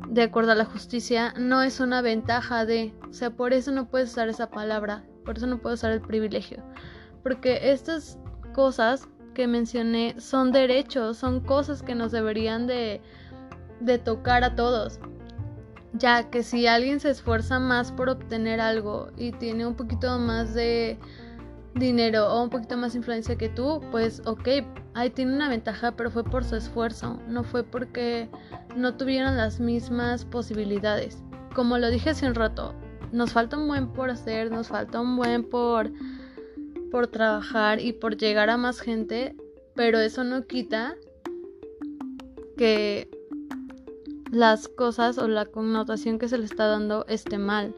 de 0.07 0.23
acuerdo 0.23 0.51
a 0.51 0.55
la 0.55 0.65
justicia, 0.65 1.33
no 1.37 1.63
es 1.63 1.79
una 1.79 2.01
ventaja 2.01 2.65
de, 2.65 2.93
o 3.09 3.13
sea, 3.13 3.31
por 3.31 3.53
eso 3.53 3.71
no 3.71 3.87
puedes 3.89 4.11
usar 4.11 4.29
esa 4.29 4.49
palabra 4.51 5.03
por 5.25 5.37
eso 5.37 5.47
no 5.47 5.59
puedo 5.59 5.75
usar 5.75 5.91
el 5.91 6.01
privilegio. 6.01 6.63
Porque 7.23 7.71
estas 7.71 8.17
cosas 8.53 9.07
que 9.33 9.47
mencioné 9.47 10.19
son 10.19 10.51
derechos, 10.51 11.17
son 11.17 11.39
cosas 11.41 11.83
que 11.83 11.95
nos 11.95 12.11
deberían 12.11 12.67
de, 12.67 13.01
de 13.79 13.97
tocar 13.97 14.43
a 14.43 14.55
todos. 14.55 14.99
Ya 15.93 16.29
que 16.29 16.43
si 16.43 16.67
alguien 16.67 16.99
se 16.99 17.09
esfuerza 17.09 17.59
más 17.59 17.91
por 17.91 18.09
obtener 18.09 18.61
algo 18.61 19.09
y 19.17 19.31
tiene 19.33 19.65
un 19.65 19.75
poquito 19.75 20.17
más 20.19 20.53
de 20.53 20.97
dinero 21.75 22.27
o 22.27 22.43
un 22.43 22.49
poquito 22.49 22.77
más 22.77 22.95
influencia 22.95 23.37
que 23.37 23.49
tú, 23.49 23.81
pues 23.91 24.21
ok, 24.25 24.47
ahí 24.93 25.09
tiene 25.09 25.33
una 25.33 25.49
ventaja, 25.49 25.93
pero 25.93 26.11
fue 26.11 26.23
por 26.23 26.43
su 26.43 26.55
esfuerzo, 26.55 27.19
no 27.27 27.43
fue 27.43 27.63
porque 27.63 28.29
no 28.75 28.95
tuvieron 28.95 29.37
las 29.37 29.59
mismas 29.59 30.25
posibilidades. 30.25 31.23
Como 31.55 31.77
lo 31.77 31.89
dije 31.89 32.11
hace 32.11 32.27
un 32.27 32.35
rato, 32.35 32.73
nos 33.11 33.31
falta 33.31 33.57
un 33.57 33.67
buen 33.67 33.87
por 33.87 34.09
hacer, 34.09 34.51
nos 34.51 34.67
falta 34.67 35.01
un 35.01 35.15
buen 35.15 35.49
por 35.49 35.91
por 36.91 37.07
trabajar 37.07 37.79
y 37.79 37.93
por 37.93 38.17
llegar 38.17 38.49
a 38.49 38.57
más 38.57 38.81
gente, 38.81 39.35
pero 39.75 39.99
eso 39.99 40.23
no 40.23 40.45
quita 40.45 40.95
que 42.57 43.09
las 44.31 44.67
cosas 44.67 45.17
o 45.17 45.27
la 45.27 45.45
connotación 45.45 46.19
que 46.19 46.27
se 46.27 46.37
le 46.37 46.45
está 46.45 46.67
dando 46.67 47.05
esté 47.07 47.37
mal. 47.37 47.73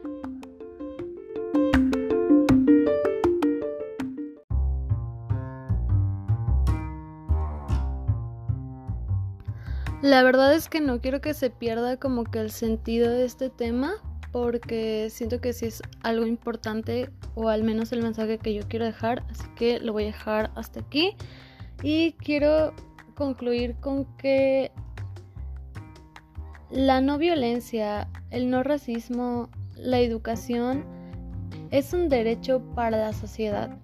La 10.02 10.22
verdad 10.22 10.54
es 10.54 10.68
que 10.68 10.82
no 10.82 11.00
quiero 11.00 11.22
que 11.22 11.32
se 11.32 11.48
pierda 11.48 11.96
como 11.96 12.24
que 12.24 12.38
el 12.38 12.50
sentido 12.50 13.10
de 13.10 13.24
este 13.24 13.48
tema 13.48 13.94
porque 14.34 15.10
siento 15.10 15.40
que 15.40 15.52
sí 15.52 15.66
es 15.66 15.80
algo 16.02 16.26
importante 16.26 17.08
o 17.36 17.50
al 17.50 17.62
menos 17.62 17.92
el 17.92 18.02
mensaje 18.02 18.38
que 18.38 18.52
yo 18.52 18.66
quiero 18.66 18.84
dejar, 18.84 19.22
así 19.30 19.44
que 19.54 19.78
lo 19.78 19.92
voy 19.92 20.02
a 20.02 20.06
dejar 20.06 20.50
hasta 20.56 20.80
aquí. 20.80 21.14
Y 21.84 22.14
quiero 22.14 22.74
concluir 23.14 23.76
con 23.76 24.06
que 24.16 24.72
la 26.68 27.00
no 27.00 27.16
violencia, 27.16 28.08
el 28.32 28.50
no 28.50 28.64
racismo, 28.64 29.50
la 29.76 30.00
educación 30.00 30.84
es 31.70 31.92
un 31.92 32.08
derecho 32.08 32.60
para 32.74 32.96
la 32.96 33.12
sociedad 33.12 33.78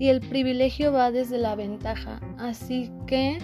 y 0.00 0.08
el 0.08 0.20
privilegio 0.20 0.90
va 0.90 1.12
desde 1.12 1.38
la 1.38 1.54
ventaja, 1.54 2.18
así 2.38 2.90
que 3.06 3.38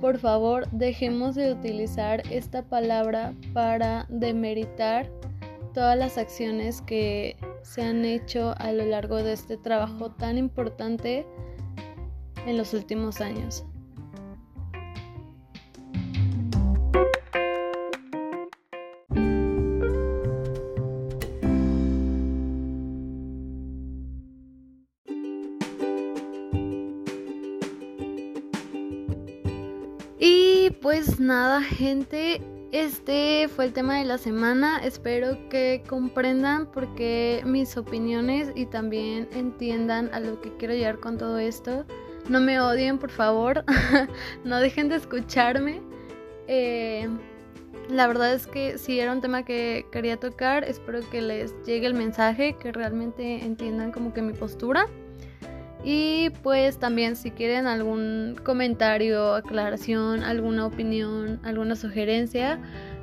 por 0.00 0.18
favor, 0.18 0.68
dejemos 0.72 1.36
de 1.36 1.52
utilizar 1.52 2.22
esta 2.28 2.62
palabra 2.62 3.34
para 3.52 4.06
demeritar 4.08 5.08
todas 5.72 5.96
las 5.98 6.18
acciones 6.18 6.82
que 6.82 7.36
se 7.62 7.82
han 7.82 8.04
hecho 8.04 8.54
a 8.58 8.72
lo 8.72 8.84
largo 8.84 9.22
de 9.22 9.32
este 9.32 9.56
trabajo 9.56 10.10
tan 10.10 10.38
importante 10.38 11.26
en 12.46 12.56
los 12.56 12.74
últimos 12.74 13.20
años. 13.20 13.64
pues 30.82 31.20
nada, 31.20 31.62
gente, 31.62 32.42
este 32.72 33.48
fue 33.48 33.66
el 33.66 33.74
tema 33.74 33.98
de 33.98 34.04
la 34.06 34.16
semana. 34.16 34.82
Espero 34.82 35.36
que 35.50 35.82
comprendan 35.86 36.66
porque 36.66 37.42
mis 37.44 37.76
opiniones 37.76 38.50
y 38.54 38.64
también 38.64 39.28
entiendan 39.32 40.08
a 40.14 40.20
lo 40.20 40.40
que 40.40 40.56
quiero 40.56 40.72
llegar 40.72 40.98
con 40.98 41.18
todo 41.18 41.38
esto. 41.38 41.84
No 42.30 42.40
me 42.40 42.60
odien, 42.60 42.98
por 42.98 43.10
favor. 43.10 43.64
no 44.44 44.58
dejen 44.58 44.88
de 44.88 44.96
escucharme. 44.96 45.82
Eh, 46.48 47.08
la 47.90 48.06
verdad 48.06 48.32
es 48.32 48.46
que 48.46 48.78
si 48.78 49.00
era 49.00 49.12
un 49.12 49.20
tema 49.20 49.44
que 49.44 49.84
quería 49.92 50.16
tocar, 50.16 50.64
espero 50.64 51.00
que 51.10 51.20
les 51.20 51.54
llegue 51.64 51.86
el 51.86 51.94
mensaje, 51.94 52.56
que 52.56 52.72
realmente 52.72 53.44
entiendan 53.44 53.92
como 53.92 54.14
que 54.14 54.22
mi 54.22 54.32
postura. 54.32 54.88
Y 55.84 56.30
pues 56.42 56.78
también 56.78 57.16
si 57.16 57.32
quieren 57.32 57.66
algún 57.66 58.36
comentario, 58.44 59.34
aclaración, 59.34 60.22
alguna 60.22 60.66
opinión, 60.66 61.40
alguna 61.42 61.74
sugerencia, 61.74 62.60